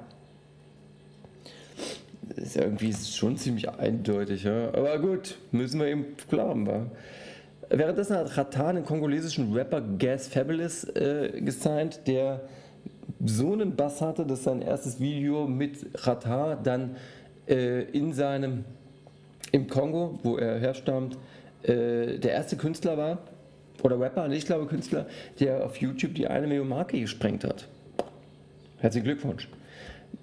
ist 2.36 2.56
ja 2.56 2.64
irgendwie 2.64 2.94
schon 2.94 3.38
ziemlich 3.38 3.70
eindeutig, 3.70 4.44
ja. 4.44 4.70
Aber 4.74 4.98
gut, 5.00 5.38
müssen 5.52 5.80
wir 5.80 5.88
eben 5.88 6.06
glauben, 6.30 6.68
wa? 6.68 6.86
Währenddessen 7.70 8.16
hat 8.16 8.38
Ratan 8.38 8.76
den 8.76 8.86
kongolesischen 8.86 9.54
Rapper 9.54 9.82
Gas 9.82 10.28
Fabulous 10.28 10.86
äh, 10.96 11.42
gesigned, 11.42 12.08
der 12.08 12.42
so 13.26 13.54
einen 13.54 13.76
Bass 13.76 14.02
hatte, 14.02 14.26
dass 14.26 14.44
sein 14.44 14.62
erstes 14.62 15.00
Video 15.00 15.48
mit 15.48 15.86
Ratan 16.06 16.60
dann 16.64 16.96
äh, 17.48 17.84
in 17.92 18.14
seinem, 18.14 18.64
im 19.52 19.68
Kongo, 19.68 20.20
wo 20.24 20.38
er 20.38 20.60
herstammt, 20.60 21.18
äh, 21.68 22.18
der 22.18 22.32
erste 22.32 22.58
Künstler 22.58 22.98
war, 22.98 23.20
oder 23.84 24.00
Rapper, 24.00 24.30
ich 24.32 24.46
glaube 24.46 24.66
Künstler, 24.66 25.06
der 25.40 25.66
auf 25.66 25.78
YouTube 25.78 26.16
die 26.16 26.28
eine 26.28 26.48
Million 26.48 26.68
Marke 26.68 27.00
gesprengt 27.00 27.44
hat. 27.44 27.68
Herzlichen 28.78 29.06
Glückwunsch. 29.06 29.48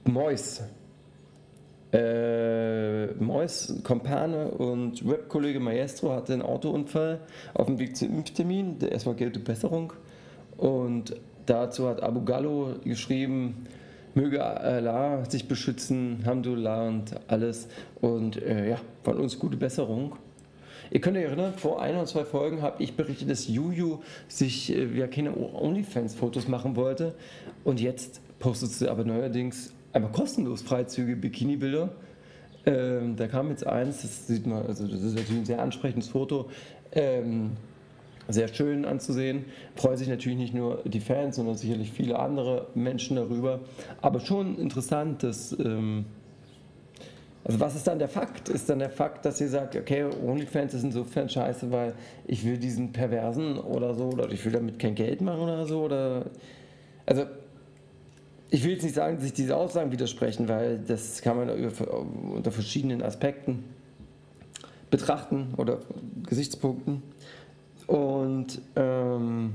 Mois, 0.04 0.62
äh, 1.92 3.06
Mois, 3.14 3.80
Kompane 3.84 4.48
und 4.48 5.06
Webkollege 5.08 5.60
Maestro 5.60 6.12
hatte 6.12 6.32
einen 6.32 6.42
Autounfall 6.42 7.20
auf 7.54 7.66
dem 7.66 7.78
Weg 7.78 7.96
zum 7.96 8.10
Impftermin. 8.18 8.78
Erstmal 8.80 9.14
gelte 9.14 9.38
Besserung. 9.38 9.92
Und 10.56 11.16
dazu 11.46 11.88
hat 11.88 12.02
Abu 12.02 12.24
Gallo 12.24 12.74
geschrieben, 12.84 13.66
möge 14.14 14.44
Allah 14.44 15.24
sich 15.28 15.46
beschützen, 15.46 16.22
Hamdulillah 16.24 16.88
und 16.88 17.14
alles. 17.28 17.68
Und 18.00 18.42
äh, 18.42 18.70
ja, 18.70 18.80
von 19.02 19.18
uns 19.18 19.38
gute 19.38 19.56
Besserung. 19.56 20.16
Ihr 20.90 21.00
könnt 21.00 21.16
euch 21.16 21.24
erinnern, 21.24 21.54
vor 21.54 21.80
ein 21.80 21.94
oder 21.94 22.06
zwei 22.06 22.24
Folgen 22.24 22.62
habe 22.62 22.82
ich 22.82 22.96
berichtet, 22.96 23.30
dass 23.30 23.48
Juju 23.48 24.00
sich 24.28 24.74
äh, 24.74 24.86
ja 24.96 25.06
keine 25.06 25.34
OnlyFans-Fotos 25.36 26.48
machen 26.48 26.76
wollte. 26.76 27.14
Und 27.64 27.80
jetzt 27.80 28.20
postet 28.38 28.70
sie 28.70 28.88
aber 28.88 29.04
neuerdings 29.04 29.72
einfach 29.92 30.12
kostenlos 30.12 30.62
Freizüge, 30.62 31.16
Bikini-Bilder. 31.16 31.90
Ähm, 32.66 33.16
da 33.16 33.26
kam 33.26 33.50
jetzt 33.50 33.66
eins, 33.66 34.02
das 34.02 34.26
sieht 34.26 34.46
man, 34.46 34.66
also 34.66 34.86
das 34.86 35.02
ist 35.02 35.14
natürlich 35.14 35.42
ein 35.42 35.46
sehr 35.46 35.62
ansprechendes 35.62 36.08
Foto. 36.08 36.48
Ähm, 36.92 37.52
sehr 38.28 38.48
schön 38.48 38.84
anzusehen. 38.86 39.44
Freuen 39.74 39.98
sich 39.98 40.08
natürlich 40.08 40.38
nicht 40.38 40.54
nur 40.54 40.82
die 40.84 41.00
Fans, 41.00 41.36
sondern 41.36 41.56
sicherlich 41.56 41.92
viele 41.92 42.18
andere 42.18 42.68
Menschen 42.74 43.16
darüber. 43.16 43.60
Aber 44.00 44.20
schon 44.20 44.58
interessant, 44.58 45.22
dass. 45.22 45.52
Ähm, 45.58 46.06
also, 47.44 47.60
was 47.60 47.76
ist 47.76 47.86
dann 47.86 47.98
der 47.98 48.08
Fakt? 48.08 48.48
Ist 48.48 48.70
dann 48.70 48.78
der 48.78 48.88
Fakt, 48.88 49.26
dass 49.26 49.38
ihr 49.40 49.48
sagt, 49.48 49.76
okay, 49.76 50.04
OnlyFans 50.04 50.72
ist 50.72 50.82
insofern 50.82 51.28
scheiße, 51.28 51.70
weil 51.70 51.94
ich 52.26 52.42
will 52.44 52.56
diesen 52.56 52.92
Perversen 52.92 53.58
oder 53.58 53.94
so, 53.94 54.04
oder 54.04 54.30
ich 54.30 54.42
will 54.46 54.52
damit 54.52 54.78
kein 54.78 54.94
Geld 54.94 55.20
machen 55.20 55.40
oder 55.40 55.66
so? 55.66 55.82
Oder. 55.82 56.24
Also, 57.04 57.26
ich 58.48 58.64
will 58.64 58.72
jetzt 58.72 58.82
nicht 58.82 58.94
sagen, 58.94 59.16
dass 59.16 59.24
sich 59.24 59.34
diese 59.34 59.56
Aussagen 59.56 59.92
widersprechen, 59.92 60.48
weil 60.48 60.78
das 60.78 61.20
kann 61.20 61.36
man 61.36 61.50
unter 61.50 62.50
verschiedenen 62.50 63.02
Aspekten 63.02 63.64
betrachten 64.90 65.52
oder 65.56 65.80
Gesichtspunkten. 66.26 67.02
Und 67.86 68.62
ähm, 68.76 69.54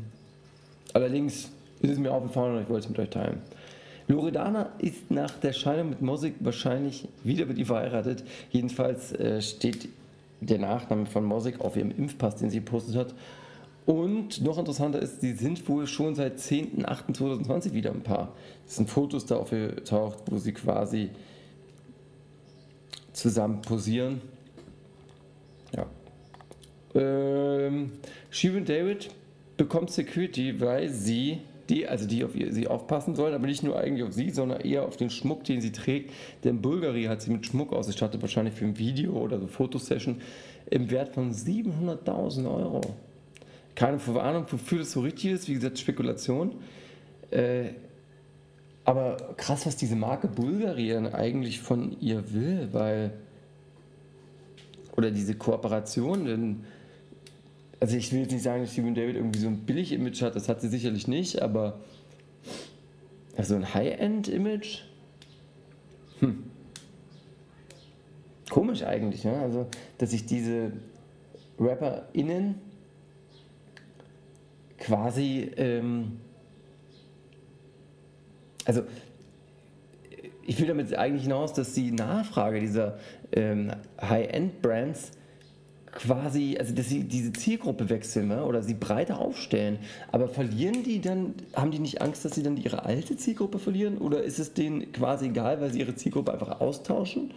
allerdings 0.94 1.50
ist 1.82 1.92
es 1.92 1.98
mir 1.98 2.12
aufgefallen 2.12 2.58
und 2.58 2.64
ich 2.64 2.70
wollte 2.70 2.86
es 2.86 2.90
mit 2.90 3.00
euch 3.00 3.10
teilen. 3.10 3.42
Loredana 4.10 4.72
ist 4.80 5.12
nach 5.12 5.38
der 5.38 5.54
Scheidung 5.54 5.92
mit 5.92 6.02
Mosik 6.02 6.34
wahrscheinlich 6.40 7.08
wieder 7.24 7.46
mit 7.46 7.60
ihr 7.60 7.68
verheiratet. 7.68 8.24
Jedenfalls 8.50 9.12
äh, 9.12 9.40
steht 9.40 9.88
der 10.42 10.58
Nachname 10.58 11.06
von 11.06 11.24
Mosik 11.24 11.62
auf 11.62 11.78
ihrem 11.78 11.92
Impfpass, 11.92 12.38
den 12.38 12.50
sie 12.50 12.60
gepostet 12.60 12.96
hat. 12.96 13.14
Und 13.86 14.42
noch 14.42 14.58
interessanter 14.58 15.00
ist, 15.00 15.22
sie 15.22 15.34
sind 15.34 15.68
wohl 15.70 15.86
schon 15.86 16.16
seit 16.16 16.40
10.08.2020 16.40 17.74
wieder 17.74 17.92
ein 17.92 18.02
Paar. 18.02 18.34
Das 18.66 18.78
sind 18.78 18.90
Fotos 18.90 19.28
da 19.28 19.38
aufgetaucht, 19.38 20.18
wo 20.26 20.38
sie 20.38 20.54
quasi 20.54 21.12
zusammen 23.14 23.62
posieren. 23.62 24.22
Ja. 25.76 25.86
Ähm, 26.96 27.92
Shirin 28.32 28.66
David 28.66 29.12
bekommt 29.56 29.92
Security, 29.92 30.60
weil 30.60 30.90
sie 30.90 31.42
die, 31.70 31.88
also 31.88 32.08
die 32.08 32.24
auf 32.24 32.32
sie 32.34 32.68
aufpassen 32.68 33.16
sollen, 33.16 33.34
aber 33.34 33.48
nicht 33.48 33.64
nur 33.64 33.78
eigentlich 33.78 34.04
auf 34.04 34.14
sie, 34.14 34.30
sondern 34.32 34.62
eher 34.62 34.86
auf 34.86 34.98
den 34.98 35.10
Schmuck, 35.10 35.44
den 35.44 35.62
sie 35.62 35.72
trägt. 35.72 36.12
Denn 36.44 36.62
Bulgari 36.62 37.04
hat 37.06 37.22
sie 37.22 37.32
mit 37.32 37.46
Schmuck 37.46 37.72
ausgestattet, 37.74 38.22
wahrscheinlich 38.22 38.56
für 38.56 38.66
ein 38.66 38.78
Video 38.78 39.14
oder 39.14 39.40
so 39.40 39.48
Fotosession 39.48 40.22
im 40.70 40.90
Wert 40.90 41.14
von 41.14 41.32
700.000 41.32 42.46
Euro. 42.46 42.82
Keine 43.76 44.00
Verwarnung, 44.00 44.46
wofür 44.50 44.80
das 44.80 44.92
so 44.92 45.02
richtig 45.02 45.32
ist, 45.32 45.48
wie 45.48 45.54
gesagt, 45.54 45.80
Spekulation. 45.80 46.54
Äh, 47.32 47.70
aber 48.84 49.18
krass, 49.38 49.66
was 49.66 49.76
diese 49.76 49.96
Marke 49.96 50.28
Bulgari 50.28 50.90
dann 50.90 51.14
eigentlich 51.14 51.60
von 51.60 51.96
ihr 52.02 52.34
will, 52.34 52.70
weil. 52.72 53.12
Oder 54.98 55.12
diese 55.12 55.36
Kooperation, 55.36 56.26
denn 56.26 56.64
also 57.80 57.96
ich 57.96 58.12
will 58.12 58.22
jetzt 58.22 58.32
nicht 58.32 58.44
sagen, 58.44 58.62
dass 58.62 58.74
Steven 58.74 58.94
David 58.94 59.16
irgendwie 59.16 59.40
so 59.40 59.48
ein 59.48 59.60
Billig-Image 59.66 60.22
hat, 60.22 60.36
das 60.36 60.50
hat 60.50 60.62
sie 60.62 60.68
sicherlich 60.68 61.08
nicht, 61.08 61.42
aber 61.42 61.80
also 63.38 63.56
ein 63.56 63.74
High-End-Image? 63.74 64.84
Hm. 66.20 66.44
Komisch 68.50 68.84
eigentlich, 68.84 69.24
ne? 69.24 69.38
Also, 69.40 69.68
dass 69.98 70.12
sich 70.12 70.26
diese 70.26 70.74
RapperInnen 71.58 72.56
quasi, 74.78 75.52
ähm, 75.56 76.20
also 78.66 78.84
ich 80.46 80.60
will 80.60 80.68
damit 80.68 80.94
eigentlich 80.96 81.24
hinaus, 81.24 81.54
dass 81.54 81.74
die 81.74 81.92
Nachfrage 81.92 82.60
dieser 82.60 82.98
ähm, 83.32 83.72
High-End-Brands 84.02 85.12
quasi, 85.92 86.58
also 86.60 86.74
dass 86.74 86.90
sie 86.90 87.04
diese 87.04 87.34
Zielgruppe 87.34 87.90
wechseln 87.90 88.28
ne? 88.28 88.46
oder 88.46 88.62
sie 88.62 88.74
breiter 88.74 89.20
aufstellen. 89.20 89.80
Aber 90.12 90.28
verlieren 90.28 90.84
die 90.84 91.02
dann, 91.02 91.34
haben 91.56 91.72
die 91.72 91.80
nicht 91.80 92.02
Angst, 92.02 92.26
dass 92.26 92.36
sie 92.36 92.44
dann 92.44 92.58
ihre 92.58 92.86
alte 92.86 93.18
Zielgruppe 93.18 93.60
verlieren? 93.60 93.98
Oder 93.98 94.24
ist 94.24 94.40
es 94.40 94.54
denen 94.54 94.92
quasi 94.92 95.28
egal, 95.28 95.62
weil 95.62 95.72
sie 95.72 95.80
ihre 95.80 95.96
Zielgruppe 95.96 96.34
einfach 96.34 96.62
austauschen? 96.62 97.32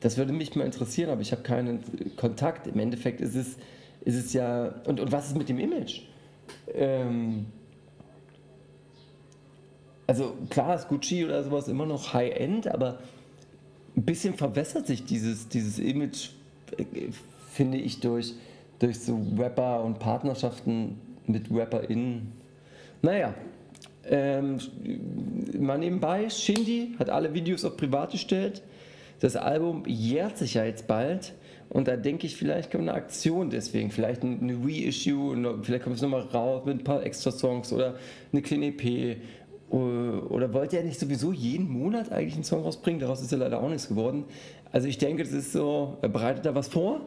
Das 0.00 0.16
würde 0.16 0.32
mich 0.32 0.54
mal 0.54 0.64
interessieren, 0.64 1.10
aber 1.10 1.20
ich 1.20 1.32
habe 1.32 1.42
keinen 1.42 1.80
Kontakt. 2.16 2.66
Im 2.66 2.78
Endeffekt 2.78 3.20
ist 3.20 3.34
es, 3.34 3.56
ist 4.04 4.16
es 4.16 4.32
ja. 4.32 4.74
Und, 4.86 5.00
und 5.00 5.10
was 5.12 5.28
ist 5.28 5.36
mit 5.36 5.48
dem 5.48 5.58
Image? 5.58 6.02
Ähm, 6.72 7.46
also 10.06 10.36
klar 10.50 10.74
ist 10.74 10.88
Gucci 10.88 11.24
oder 11.24 11.42
sowas 11.44 11.68
immer 11.68 11.84
noch 11.84 12.14
High-End, 12.14 12.68
aber 12.68 13.00
ein 13.96 14.04
bisschen 14.04 14.34
verwässert 14.34 14.86
sich 14.86 15.04
dieses, 15.04 15.48
dieses 15.48 15.78
Image 15.78 16.30
finde 17.58 17.78
ich, 17.78 17.98
durch, 17.98 18.34
durch 18.78 19.00
so 19.00 19.20
Rapper 19.36 19.82
und 19.82 19.98
Partnerschaften 19.98 21.00
mit 21.26 21.50
RapperInnen. 21.50 22.32
Naja, 23.02 23.34
ähm, 24.08 24.58
mal 25.58 25.76
nebenbei, 25.76 26.30
Shindy 26.30 26.94
hat 27.00 27.10
alle 27.10 27.34
Videos 27.34 27.64
auf 27.64 27.76
privat 27.76 28.12
gestellt. 28.12 28.62
Das 29.18 29.34
Album 29.34 29.82
jährt 29.86 30.38
sich 30.38 30.54
ja 30.54 30.64
jetzt 30.64 30.86
bald. 30.86 31.34
Und 31.68 31.88
da 31.88 31.96
denke 31.96 32.28
ich, 32.28 32.36
vielleicht 32.36 32.70
kommt 32.70 32.88
eine 32.88 32.94
Aktion 32.94 33.50
deswegen. 33.50 33.90
Vielleicht 33.90 34.22
eine 34.22 34.56
Reissue, 34.64 35.58
vielleicht 35.62 35.82
kommt 35.82 35.96
es 35.96 36.02
nochmal 36.02 36.22
raus 36.22 36.64
mit 36.64 36.78
ein 36.78 36.84
paar 36.84 37.02
extra 37.02 37.32
Songs 37.32 37.72
oder 37.72 37.96
eine 38.32 38.40
kleine 38.40 38.66
EP. 38.66 39.18
Oder 39.70 40.54
wollte 40.54 40.78
er 40.78 40.84
nicht 40.84 40.98
sowieso 40.98 41.30
jeden 41.30 41.68
Monat 41.68 42.10
eigentlich 42.10 42.34
einen 42.34 42.44
Song 42.44 42.62
rausbringen? 42.62 43.00
Daraus 43.00 43.20
ist 43.20 43.32
ja 43.32 43.36
leider 43.36 43.60
auch 43.60 43.68
nichts 43.68 43.88
geworden. 43.88 44.24
Also 44.70 44.86
ich 44.86 44.98
denke, 44.98 45.22
das 45.22 45.32
ist 45.32 45.52
so, 45.52 45.96
er 46.02 46.08
bereitet 46.08 46.44
da 46.44 46.54
was 46.54 46.68
vor? 46.68 47.00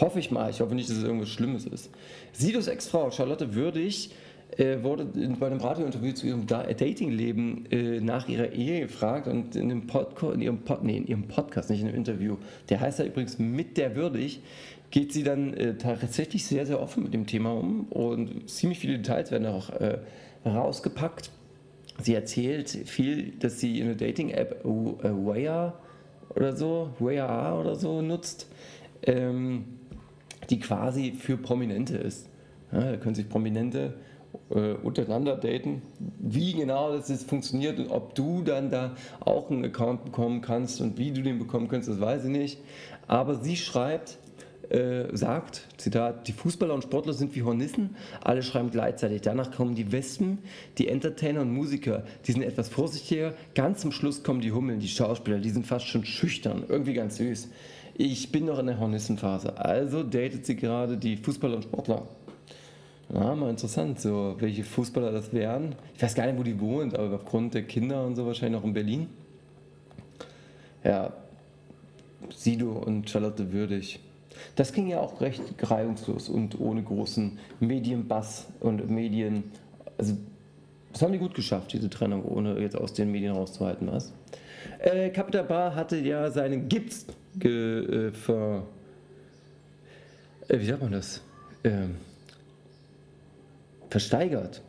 Hoffe 0.00 0.18
ich 0.20 0.30
mal. 0.30 0.50
Ich 0.50 0.60
hoffe 0.60 0.74
nicht, 0.74 0.88
dass 0.88 0.96
es 0.96 1.04
irgendwas 1.04 1.28
Schlimmes 1.28 1.66
ist. 1.66 1.90
Sidos 2.32 2.68
Ex-Frau, 2.68 3.10
Charlotte 3.10 3.54
Würdig, 3.54 4.10
äh, 4.56 4.82
wurde 4.82 5.06
in, 5.14 5.38
bei 5.38 5.46
einem 5.46 5.60
Radiointerview 5.60 6.12
zu 6.12 6.26
ihrem 6.26 6.46
Datingleben 6.46 7.66
äh, 7.70 8.00
nach 8.00 8.28
ihrer 8.28 8.52
Ehe 8.52 8.80
gefragt 8.80 9.28
und 9.28 9.54
in, 9.56 9.68
dem 9.68 9.86
Podco 9.86 10.30
in, 10.32 10.40
ihrem 10.40 10.58
Pod 10.58 10.82
nee, 10.82 10.96
in 10.96 11.06
ihrem 11.06 11.28
Podcast, 11.28 11.70
nicht 11.70 11.80
in 11.80 11.88
einem 11.88 11.96
Interview, 11.96 12.36
der 12.68 12.80
heißt 12.80 12.98
ja 12.98 13.04
übrigens 13.04 13.38
mit 13.38 13.76
der 13.76 13.94
Würdig, 13.96 14.40
geht 14.90 15.12
sie 15.12 15.22
dann 15.22 15.54
äh, 15.54 15.76
tatsächlich 15.76 16.44
sehr, 16.44 16.66
sehr 16.66 16.80
offen 16.80 17.04
mit 17.04 17.14
dem 17.14 17.26
Thema 17.26 17.52
um 17.52 17.84
und 17.90 18.50
ziemlich 18.50 18.80
viele 18.80 18.96
Details 18.96 19.30
werden 19.30 19.46
auch 19.46 19.70
äh, 19.70 19.98
rausgepackt. 20.44 21.30
Sie 22.02 22.14
erzählt 22.14 22.70
viel, 22.70 23.32
dass 23.38 23.60
sie 23.60 23.80
eine 23.82 23.94
Dating-App, 23.94 24.64
uh, 24.64 24.96
Waya, 25.02 25.74
oder 26.34 26.54
so, 26.54 26.90
WAA 26.98 27.58
oder 27.58 27.74
so 27.74 28.02
nutzt, 28.02 28.48
ähm, 29.02 29.64
die 30.48 30.58
quasi 30.58 31.12
für 31.12 31.36
Prominente 31.36 31.96
ist. 31.96 32.28
Ja, 32.72 32.92
da 32.92 32.96
können 32.96 33.14
sich 33.14 33.28
Prominente 33.28 33.94
äh, 34.50 34.74
untereinander 34.74 35.36
daten. 35.36 35.82
Wie 36.18 36.52
genau 36.52 36.92
das 36.92 37.08
jetzt 37.08 37.28
funktioniert 37.28 37.78
und 37.78 37.90
ob 37.90 38.14
du 38.14 38.42
dann 38.42 38.70
da 38.70 38.94
auch 39.20 39.50
einen 39.50 39.64
Account 39.64 40.04
bekommen 40.04 40.40
kannst 40.40 40.80
und 40.80 40.98
wie 40.98 41.12
du 41.12 41.22
den 41.22 41.38
bekommen 41.38 41.68
kannst, 41.68 41.88
das 41.88 42.00
weiß 42.00 42.24
ich 42.24 42.30
nicht. 42.30 42.60
Aber 43.06 43.34
sie 43.36 43.56
schreibt, 43.56 44.18
äh, 44.70 45.14
sagt, 45.16 45.66
Zitat, 45.76 46.28
die 46.28 46.32
Fußballer 46.32 46.74
und 46.74 46.82
Sportler 46.82 47.12
sind 47.12 47.34
wie 47.34 47.42
Hornissen, 47.42 47.96
alle 48.22 48.42
schreiben 48.42 48.70
gleichzeitig. 48.70 49.22
Danach 49.22 49.50
kommen 49.50 49.74
die 49.74 49.92
Wespen, 49.92 50.38
die 50.78 50.88
Entertainer 50.88 51.40
und 51.40 51.52
Musiker, 51.52 52.04
die 52.26 52.32
sind 52.32 52.42
etwas 52.42 52.68
vorsichtiger. 52.68 53.34
Ganz 53.54 53.80
zum 53.80 53.92
Schluss 53.92 54.22
kommen 54.22 54.40
die 54.40 54.52
Hummeln, 54.52 54.80
die 54.80 54.88
Schauspieler, 54.88 55.38
die 55.38 55.50
sind 55.50 55.66
fast 55.66 55.86
schon 55.86 56.04
schüchtern, 56.04 56.64
irgendwie 56.68 56.94
ganz 56.94 57.16
süß. 57.16 57.48
Ich 57.94 58.32
bin 58.32 58.46
noch 58.46 58.58
in 58.58 58.66
der 58.66 58.78
Hornissenphase, 58.78 59.58
also 59.58 60.02
datet 60.02 60.46
sie 60.46 60.56
gerade 60.56 60.96
die 60.96 61.16
Fußballer 61.16 61.56
und 61.56 61.64
Sportler. 61.64 62.06
Ja, 63.12 63.34
mal 63.34 63.50
interessant, 63.50 64.00
so 64.00 64.36
welche 64.38 64.62
Fußballer 64.62 65.10
das 65.10 65.32
wären. 65.32 65.74
Ich 65.96 66.02
weiß 66.02 66.14
gar 66.14 66.26
nicht, 66.26 66.38
wo 66.38 66.44
die 66.44 66.60
wohnt, 66.60 66.96
aber 66.96 67.16
aufgrund 67.16 67.54
der 67.54 67.64
Kinder 67.64 68.06
und 68.06 68.14
so 68.14 68.24
wahrscheinlich 68.24 68.60
noch 68.60 68.64
in 68.64 68.72
Berlin. 68.72 69.08
Ja, 70.84 71.12
Sido 72.34 72.70
und 72.70 73.10
Charlotte 73.10 73.52
Würdig. 73.52 73.98
Das 74.56 74.72
ging 74.72 74.88
ja 74.88 75.00
auch 75.00 75.20
recht 75.20 75.42
reibungslos 75.62 76.28
und 76.28 76.58
ohne 76.60 76.82
großen 76.82 77.38
Medienbass 77.60 78.46
und 78.60 78.88
Medien. 78.90 79.44
Also, 79.98 80.16
das 80.92 81.02
haben 81.02 81.12
die 81.12 81.18
gut 81.18 81.34
geschafft, 81.34 81.72
diese 81.72 81.88
Trennung, 81.88 82.24
ohne 82.24 82.58
jetzt 82.58 82.76
aus 82.76 82.92
den 82.92 83.12
Medien 83.12 83.34
rauszuhalten, 83.34 83.88
was? 83.90 84.12
Äh, 84.78 85.10
Capital 85.10 85.44
Bar 85.44 85.74
hatte 85.74 85.96
ja 85.98 86.30
seinen 86.30 86.68
Gips 86.68 87.06
ge, 87.38 88.08
äh, 88.08 88.12
ver. 88.12 88.64
Äh, 90.48 90.58
wie 90.58 90.66
sagt 90.66 90.82
man 90.82 90.92
das? 90.92 91.20
Ähm, 91.64 91.96
versteigert. 93.88 94.62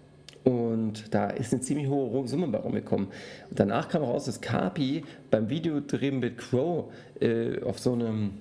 Und 0.43 1.13
da 1.13 1.29
ist 1.29 1.53
eine 1.53 1.61
ziemlich 1.61 1.87
hohe 1.87 2.27
Summe 2.27 2.47
bei 2.47 2.57
rumgekommen. 2.57 3.07
Und 3.49 3.59
danach 3.59 3.89
kam 3.89 4.03
raus, 4.03 4.25
dass 4.25 4.41
Carpi 4.41 5.03
beim 5.29 5.49
Videodrehen 5.49 6.19
mit 6.19 6.37
Crow 6.37 6.91
äh, 7.19 7.61
auf 7.61 7.79
so 7.79 7.93
einem 7.93 8.31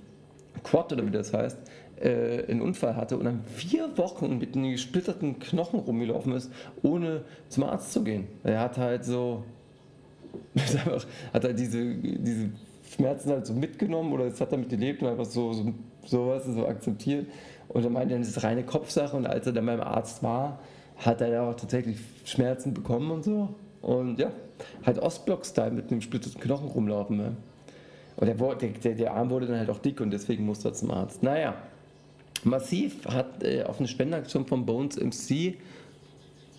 Quad 0.63 0.93
oder 0.93 1.07
wie 1.07 1.11
das 1.11 1.33
heißt, 1.33 1.59
äh, 2.01 2.45
einen 2.49 2.63
Unfall 2.63 2.97
hatte 2.97 3.17
und 3.17 3.25
dann 3.25 3.45
vier 3.45 3.97
Wochen 3.97 4.39
mit 4.39 4.57
einem 4.57 4.73
gesplitterten 4.73 5.39
Knochen 5.39 5.81
rumgelaufen 5.81 6.33
ist, 6.33 6.51
ohne 6.83 7.25
zum 7.49 7.65
Arzt 7.65 7.93
zu 7.93 8.03
gehen. 8.03 8.27
Er 8.43 8.61
hat 8.61 8.79
halt 8.79 9.05
so, 9.05 9.45
hat 11.33 11.45
halt 11.45 11.59
diese, 11.59 11.95
diese 11.95 12.51
Schmerzen 12.95 13.31
halt 13.31 13.47
so 13.47 13.55
mitgenommen 13.55 14.13
oder 14.13 14.25
es 14.25 14.41
hat 14.41 14.53
damit 14.53 14.69
gelebt 14.69 15.03
und 15.03 15.09
einfach 15.09 15.27
so, 15.27 15.53
so 15.53 15.73
sowas 16.07 16.45
so 16.47 16.67
akzeptiert. 16.67 17.27
Und 17.69 17.85
er 17.85 17.91
meinte, 17.91 18.19
das 18.19 18.29
ist 18.29 18.43
reine 18.43 18.65
Kopfsache 18.65 19.17
und 19.17 19.27
als 19.27 19.47
er 19.47 19.53
dann 19.53 19.67
beim 19.67 19.81
Arzt 19.81 20.23
war, 20.23 20.59
hat 20.97 21.21
er 21.21 21.29
ja 21.29 21.49
auch 21.49 21.55
tatsächlich 21.55 21.99
Schmerzen 22.25 22.75
bekommen 22.75 23.11
und 23.11 23.25
so. 23.25 23.55
Und 23.81 24.19
ja, 24.19 24.31
halt 24.85 24.99
Ostblock-Style 24.99 25.71
mit 25.71 25.91
einem 25.91 26.01
splitteten 26.01 26.41
Knochen 26.41 26.69
rumlaufen. 26.69 27.17
Ne? 27.17 27.37
Und 28.21 28.27
der, 28.27 28.37
der, 28.37 28.95
der, 28.95 29.15
Arm 29.15 29.31
wurde 29.31 29.47
dann 29.47 29.59
halt 29.59 29.71
auch 29.71 29.79
dick 29.79 30.01
und 30.01 30.11
deswegen 30.11 30.45
musste 30.45 30.69
er 30.69 30.75
zum 30.75 30.91
Arzt. 30.91 31.23
Naja, 31.23 31.55
Massiv 32.45 33.07
hat 33.07 33.43
äh, 33.43 33.65
auf 33.65 33.79
eine 33.79 33.89
Spenderaktion 33.89 34.47
von 34.47 34.67
Bones 34.67 34.97
MC 34.99 35.57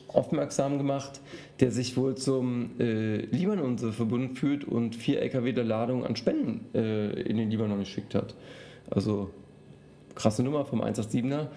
aufmerksam 0.08 0.78
gemacht, 0.78 1.22
der 1.60 1.72
sich 1.72 1.96
wohl 1.96 2.16
zum 2.16 2.72
äh, 2.80 3.18
Libanon 3.18 3.78
so 3.78 3.92
verbunden 3.92 4.36
fühlt 4.36 4.66
und 4.66 4.96
vier 4.96 5.22
LKW 5.22 5.54
der 5.54 5.64
Ladung 5.64 6.06
an 6.06 6.16
Spenden 6.16 6.66
äh, 6.74 7.12
in 7.22 7.38
den 7.38 7.50
Libanon 7.50 7.80
geschickt 7.80 8.16
hat. 8.16 8.36
Also 8.90 9.30
krasse 10.16 10.44
Nummer 10.44 10.66
vom 10.66 10.82
187er. 10.84 11.48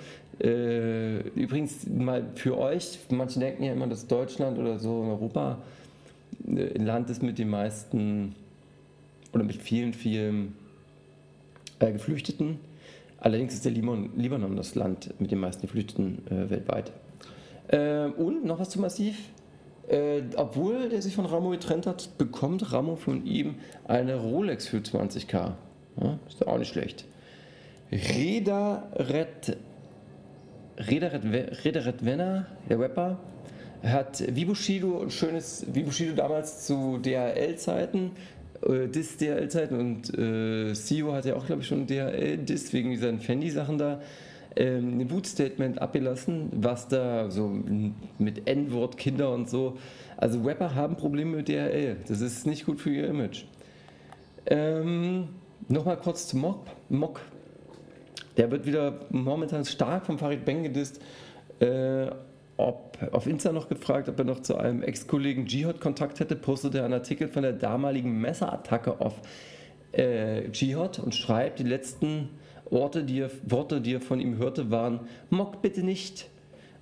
Äh, 0.40 1.28
übrigens 1.30 1.86
mal 1.88 2.24
für 2.34 2.58
euch, 2.58 2.98
manche 3.10 3.40
denken 3.40 3.64
ja 3.64 3.72
immer, 3.72 3.86
dass 3.86 4.06
Deutschland 4.06 4.58
oder 4.58 4.78
so 4.78 5.02
in 5.02 5.08
Europa 5.08 5.58
äh, 6.46 6.74
ein 6.78 6.84
Land 6.84 7.10
ist 7.10 7.22
mit 7.22 7.38
den 7.38 7.48
meisten 7.48 8.34
oder 9.34 9.44
mit 9.44 9.56
vielen, 9.56 9.92
vielen 9.92 10.54
äh, 11.78 11.92
Geflüchteten. 11.92 12.58
Allerdings 13.18 13.54
ist 13.54 13.64
der 13.64 13.72
Libanon, 13.72 14.10
Libanon 14.16 14.56
das 14.56 14.74
Land 14.74 15.14
mit 15.18 15.30
den 15.30 15.40
meisten 15.40 15.62
Geflüchteten 15.62 16.26
äh, 16.28 16.50
weltweit. 16.50 16.92
Äh, 17.68 18.06
und 18.06 18.44
noch 18.44 18.60
was 18.60 18.70
zu 18.70 18.80
Massiv. 18.80 19.16
Äh, 19.88 20.22
obwohl 20.36 20.88
der 20.88 21.02
sich 21.02 21.14
von 21.14 21.26
Ramo 21.26 21.50
getrennt 21.50 21.86
hat, 21.86 22.16
bekommt 22.16 22.72
Ramo 22.72 22.96
von 22.96 23.26
ihm 23.26 23.56
eine 23.86 24.16
Rolex 24.16 24.66
für 24.66 24.78
20k. 24.78 25.52
Ja, 26.00 26.18
ist 26.26 26.46
auch 26.46 26.58
nicht 26.58 26.72
schlecht. 26.72 27.04
Reda 27.92 28.90
Red, 28.94 29.56
Reda 30.78 31.08
Red, 31.08 31.64
Reda 31.64 31.80
Red 31.80 32.04
Venner, 32.04 32.46
der 32.68 32.80
Rapper, 32.80 33.18
hat 33.82 34.24
Vibushido 34.34 35.02
ein 35.02 35.10
schönes 35.10 35.66
Vibushido 35.72 36.14
damals 36.14 36.66
zu 36.66 36.98
DHL-Zeiten 36.98 38.12
äh, 38.66 38.88
Dis-DHL-Zeiten 38.88 39.78
und 39.78 40.18
äh, 40.18 40.72
CEO 40.74 41.12
hat 41.12 41.24
ja 41.24 41.36
auch, 41.36 41.46
glaube 41.46 41.62
ich, 41.62 41.68
schon 41.68 41.86
DHL-Dis 41.86 42.72
wegen 42.72 42.90
dieser 42.90 43.16
Fendi-Sachen 43.18 43.78
da 43.78 44.00
ähm, 44.56 45.00
ein 45.00 45.08
Boot-Statement 45.08 45.80
abgelassen, 45.80 46.50
was 46.52 46.88
da 46.88 47.30
so 47.30 47.48
mit 48.18 48.48
N-Wort, 48.48 48.96
Kinder 48.96 49.32
und 49.32 49.50
so. 49.50 49.78
Also 50.16 50.42
Rapper 50.42 50.74
haben 50.74 50.96
Probleme 50.96 51.38
mit 51.38 51.48
DHL. 51.48 51.96
Das 52.06 52.20
ist 52.20 52.46
nicht 52.46 52.66
gut 52.66 52.80
für 52.80 52.90
ihr 52.90 53.08
Image. 53.08 53.44
Ähm, 54.46 55.28
Nochmal 55.68 55.96
kurz 55.96 56.28
zu 56.28 56.36
Mock. 56.36 56.66
Mock. 56.90 57.20
Der 58.36 58.50
wird 58.50 58.66
wieder 58.66 59.00
momentan 59.10 59.64
stark 59.64 60.04
vom 60.04 60.18
Farid 60.18 60.44
Beng 60.44 60.62
gedisst. 60.62 61.00
Äh, 61.60 62.10
ob, 62.56 62.98
auf 63.12 63.26
Insta 63.26 63.52
noch 63.52 63.68
gefragt, 63.68 64.08
ob 64.08 64.18
er 64.18 64.24
noch 64.24 64.40
zu 64.40 64.56
einem 64.56 64.82
Ex-Kollegen 64.82 65.46
Jihad 65.46 65.80
Kontakt 65.80 66.20
hätte, 66.20 66.36
postete 66.36 66.78
er 66.78 66.84
einen 66.84 66.94
Artikel 66.94 67.28
von 67.28 67.42
der 67.42 67.52
damaligen 67.52 68.20
Messerattacke 68.20 69.00
auf 69.00 69.20
äh, 69.92 70.48
Jihad 70.48 70.98
und 70.98 71.14
schreibt, 71.14 71.58
die 71.58 71.64
letzten 71.64 72.30
Orte, 72.70 73.04
die 73.04 73.20
er, 73.20 73.30
Worte, 73.44 73.80
die 73.80 73.94
er 73.94 74.00
von 74.00 74.20
ihm 74.20 74.38
hörte, 74.38 74.70
waren, 74.70 75.00
Mock 75.30 75.62
bitte 75.62 75.82
nicht. 75.82 76.28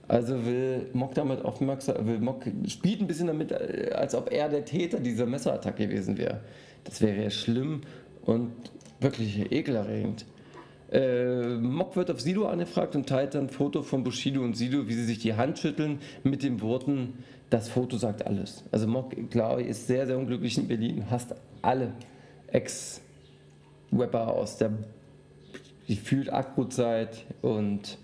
Also 0.09 0.45
will 0.45 0.89
Mock 0.93 1.15
damit 1.15 1.45
aufmerksam, 1.45 2.07
will 2.07 2.19
Mock 2.19 2.45
spielt 2.67 3.01
ein 3.01 3.07
bisschen 3.07 3.29
damit, 3.29 3.53
äh, 3.53 3.93
als 3.95 4.15
ob 4.15 4.31
er 4.31 4.49
der 4.49 4.65
Täter 4.65 5.01
dieser 5.01 5.27
Messerattacke 5.27 5.87
gewesen 5.87 6.19
wäre. 6.19 6.41
Das 6.85 7.01
wäre 7.01 7.23
ja 7.23 7.31
schlimm 7.31 7.83
und 8.23 8.53
wirklich 9.01 9.51
ekelerregend. 9.51 10.27
Äh, 10.93 11.57
Mock 11.57 11.97
wird 11.97 12.11
auf 12.11 12.21
Sido 12.21 12.47
angefragt 12.47 12.95
und 12.95 13.09
teilt 13.09 13.35
dann 13.35 13.45
ein 13.45 13.49
Foto 13.49 13.83
von 13.83 14.05
Bushido 14.05 14.43
und 14.43 14.55
Sido, 14.55 14.89
wie 14.89 14.95
sie 14.95 15.05
sich 15.05 15.19
die 15.19 15.35
Hand 15.35 15.59
schütteln, 15.59 16.01
mit 16.23 16.43
den 16.43 16.61
Worten, 16.61 17.25
das 17.49 17.69
Foto 17.69 17.97
sagt 17.97 18.27
alles. 18.27 18.65
Also 18.71 18.87
Mock, 18.87 19.15
glaube 19.31 19.63
ich, 19.63 19.69
ist 19.69 19.87
sehr, 19.87 20.07
sehr 20.07 20.19
unglücklich 20.19 20.59
in 20.59 20.69
Berlin, 20.69 21.11
hasst 21.11 21.35
alle 21.63 21.93
Ex-Rapper 22.49 24.29
aus 24.29 24.59
der 24.59 24.73
gefühlt 25.87 26.33
Akku-Zeit 26.33 27.25
und 27.41 27.99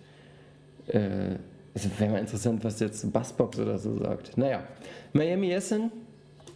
äh, 0.89 1.37
es 1.75 2.01
wäre 2.01 2.13
mal 2.13 2.19
interessant, 2.19 2.65
was 2.65 2.81
jetzt 2.81 3.13
Bassbox 3.13 3.59
oder 3.59 3.79
so 3.79 3.99
sagt. 3.99 4.37
Naja, 4.37 4.65
Miami 5.13 5.53
Essen 5.53 5.93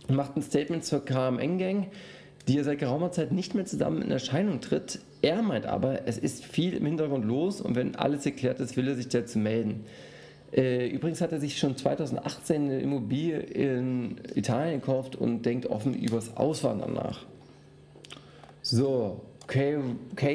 macht 0.09 0.37
ein 0.37 0.43
Statement 0.43 0.85
zur 0.85 1.05
KMN-Gang 1.05 1.89
die 2.49 2.59
er 2.59 2.65
seit 2.65 2.79
geraumer 2.79 3.13
Zeit 3.13 3.33
nicht 3.33 3.55
mehr 3.55 3.65
zusammen 3.65 4.03
in 4.03 4.11
Erscheinung 4.11 4.61
tritt. 4.61 5.01
Er 5.23 5.43
meint 5.43 5.67
aber, 5.67 6.07
es 6.07 6.19
ist 6.19 6.45
viel 6.45 6.75
im 6.75 6.87
Hintergrund 6.87 7.25
los 7.25 7.61
und 7.61 7.77
wenn 7.77 7.95
alles 7.95 8.25
geklärt 8.25 8.59
ist, 8.61 8.77
will 8.77 8.89
er 8.89 8.97
sich 8.97 9.09
dazu 9.09 9.39
melden. 9.39 9.85
Äh, 10.53 10.89
übrigens 10.89 11.21
hat 11.21 11.33
er 11.33 11.41
sich 11.41 11.59
schon 11.59 11.77
2018 11.77 12.65
eine 12.65 12.81
Immobilie 12.81 13.39
in 13.39 14.21
Italien 14.35 14.81
gekauft 14.81 15.17
und 15.17 15.47
denkt 15.47 15.67
offen 15.67 15.95
übers 15.95 16.37
Auswandern 16.37 16.95
nach. 16.95 17.25
So, 18.61 19.23
KA 19.47 20.27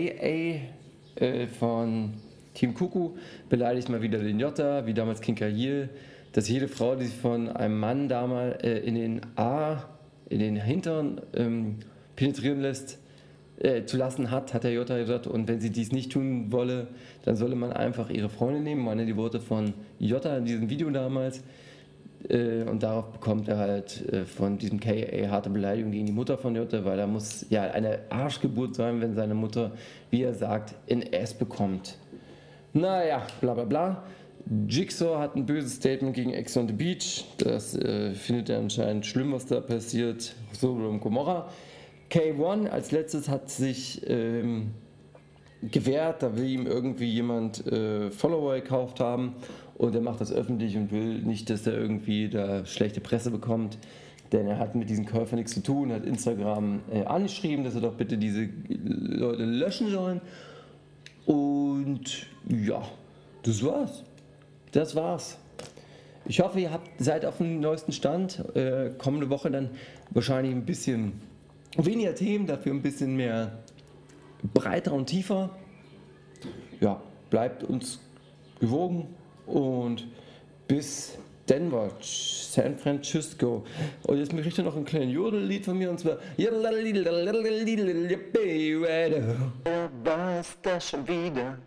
äh, 1.15 1.47
von 1.47 2.13
Team 2.53 2.73
Kuku 2.73 3.11
beleidigt 3.49 3.89
mal 3.89 4.01
wieder 4.01 4.19
den 4.19 4.39
Jota, 4.39 4.85
wie 4.87 4.93
damals 4.93 5.21
King 5.21 5.35
Kahil, 5.35 5.89
dass 6.33 6.49
jede 6.49 6.67
Frau, 6.67 6.95
die 6.95 7.05
sich 7.05 7.15
von 7.15 7.49
einem 7.49 7.79
Mann 7.79 8.09
damals 8.09 8.63
äh, 8.63 8.79
in 8.79 8.95
den 8.95 9.21
A, 9.35 9.83
in 10.29 10.39
den 10.39 10.55
Hintern 10.55 11.21
ähm, 11.35 11.77
penetrieren 12.17 12.59
lässt, 12.59 12.99
äh, 13.59 13.85
zu 13.85 13.95
lassen 13.95 14.29
hat, 14.29 14.53
hat 14.53 14.65
der 14.65 14.73
Jota 14.73 14.97
gesagt. 14.97 15.25
Und 15.25 15.47
wenn 15.47 15.61
sie 15.61 15.69
dies 15.69 15.93
nicht 15.93 16.11
tun 16.11 16.51
wolle, 16.51 16.89
dann 17.23 17.37
solle 17.37 17.55
man 17.55 17.71
einfach 17.71 18.09
ihre 18.09 18.27
Freundin 18.27 18.63
nehmen. 18.63 18.83
Meine 18.83 19.05
die 19.05 19.15
Worte 19.15 19.39
von 19.39 19.73
Jota 19.99 20.37
in 20.37 20.45
diesem 20.45 20.69
Video 20.69 20.89
damals. 20.89 21.41
Äh, 22.29 22.63
und 22.63 22.83
darauf 22.83 23.11
bekommt 23.11 23.47
er 23.47 23.57
halt 23.57 24.11
äh, 24.11 24.25
von 24.25 24.57
diesem 24.57 24.79
KA 24.79 25.29
harte 25.29 25.49
Beleidigung 25.49 25.91
gegen 25.91 26.07
die 26.07 26.11
Mutter 26.11 26.37
von 26.37 26.55
Jota, 26.55 26.83
weil 26.83 26.99
er 26.99 27.07
muss 27.07 27.45
ja 27.49 27.63
eine 27.63 27.99
Arschgeburt 28.09 28.75
sein, 28.75 28.99
wenn 29.01 29.13
seine 29.13 29.35
Mutter, 29.35 29.71
wie 30.09 30.23
er 30.23 30.33
sagt, 30.33 30.75
in 30.87 31.01
S 31.01 31.33
bekommt. 31.33 31.97
Naja, 32.73 33.25
bla 33.39 33.53
bla 33.53 33.63
bla. 33.63 34.03
Jigsaw 34.67 35.17
hat 35.19 35.35
ein 35.35 35.45
böses 35.45 35.75
Statement 35.75 36.15
gegen 36.15 36.33
Ex 36.33 36.55
on 36.57 36.67
the 36.67 36.73
Beach. 36.73 37.25
Das 37.37 37.75
äh, 37.75 38.13
findet 38.13 38.49
er 38.49 38.59
anscheinend 38.59 39.05
schlimm, 39.05 39.33
was 39.33 39.45
da 39.45 39.59
passiert. 39.59 40.35
So 40.53 40.71
um 40.71 40.99
Gomorra. 40.99 41.49
K1 42.09 42.69
als 42.69 42.91
letztes 42.91 43.27
hat 43.27 43.49
sich 43.49 44.01
ähm, 44.07 44.71
gewehrt, 45.61 46.23
da 46.23 46.35
will 46.37 46.45
ihm 46.45 46.67
irgendwie 46.67 47.09
jemand 47.09 47.65
äh, 47.67 48.11
Follower 48.11 48.55
gekauft 48.55 48.99
haben 48.99 49.35
und 49.75 49.93
er 49.95 50.01
macht 50.01 50.21
das 50.21 50.31
öffentlich 50.31 50.77
und 50.77 50.91
will 50.91 51.21
nicht, 51.21 51.49
dass 51.49 51.67
er 51.67 51.73
irgendwie 51.73 52.29
da 52.29 52.65
schlechte 52.65 53.01
Presse 53.01 53.31
bekommt, 53.31 53.77
denn 54.31 54.47
er 54.47 54.59
hat 54.59 54.75
mit 54.75 54.89
diesen 54.89 55.05
Käufern 55.05 55.37
nichts 55.37 55.53
zu 55.53 55.61
tun, 55.61 55.91
hat 55.91 56.05
Instagram 56.05 56.81
äh, 56.91 57.03
angeschrieben, 57.03 57.63
dass 57.63 57.75
er 57.75 57.81
doch 57.81 57.93
bitte 57.93 58.17
diese 58.17 58.47
Leute 58.69 59.43
löschen 59.43 59.89
sollen 59.89 60.21
und 61.25 62.27
ja, 62.47 62.81
das 63.43 63.63
war's. 63.63 64.03
Das 64.71 64.95
war's. 64.95 65.37
Ich 66.25 66.39
hoffe, 66.41 66.59
ihr 66.59 66.71
habt, 66.71 66.89
seid 66.99 67.25
auf 67.25 67.37
dem 67.37 67.59
neuesten 67.59 67.91
Stand. 67.91 68.43
Äh, 68.55 68.91
kommende 68.97 69.29
Woche 69.29 69.49
dann 69.49 69.69
wahrscheinlich 70.11 70.53
ein 70.53 70.65
bisschen 70.65 71.21
weniger 71.85 72.15
Themen, 72.15 72.47
dafür 72.47 72.73
ein 72.73 72.81
bisschen 72.81 73.15
mehr 73.15 73.63
breiter 74.53 74.93
und 74.93 75.07
tiefer. 75.07 75.49
Ja, 76.79 77.01
bleibt 77.29 77.63
uns 77.63 77.99
gewogen 78.59 79.15
und 79.45 80.07
bis 80.67 81.17
Denver, 81.47 81.91
San 82.01 82.77
Francisco. 82.77 83.63
Und 84.03 84.17
jetzt 84.17 84.33
möchte 84.33 84.49
ich 84.49 84.57
noch 84.57 84.75
ein 84.75 84.85
kleines 84.85 85.13
Jodellied 85.13 85.65
von 85.65 85.77
mir 85.77 85.89
und 85.89 85.99
zwar 85.99 86.17
Wer 89.63 89.89
war 90.03 90.39
es 90.39 90.57
da 90.61 90.79
schon 90.79 91.07
wieder? 91.07 91.57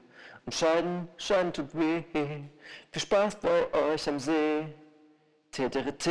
Und 0.44 0.54
Scheiden, 0.54 1.08
Scheiden 1.16 1.52
tut 1.52 1.74
weh. 1.74 2.02
Viel 2.12 3.02
Spaß 3.02 3.36
bei 3.36 3.92
euch 3.92 4.08
am 4.08 4.18
See. 4.18 4.66
T-T-T. 5.50 6.10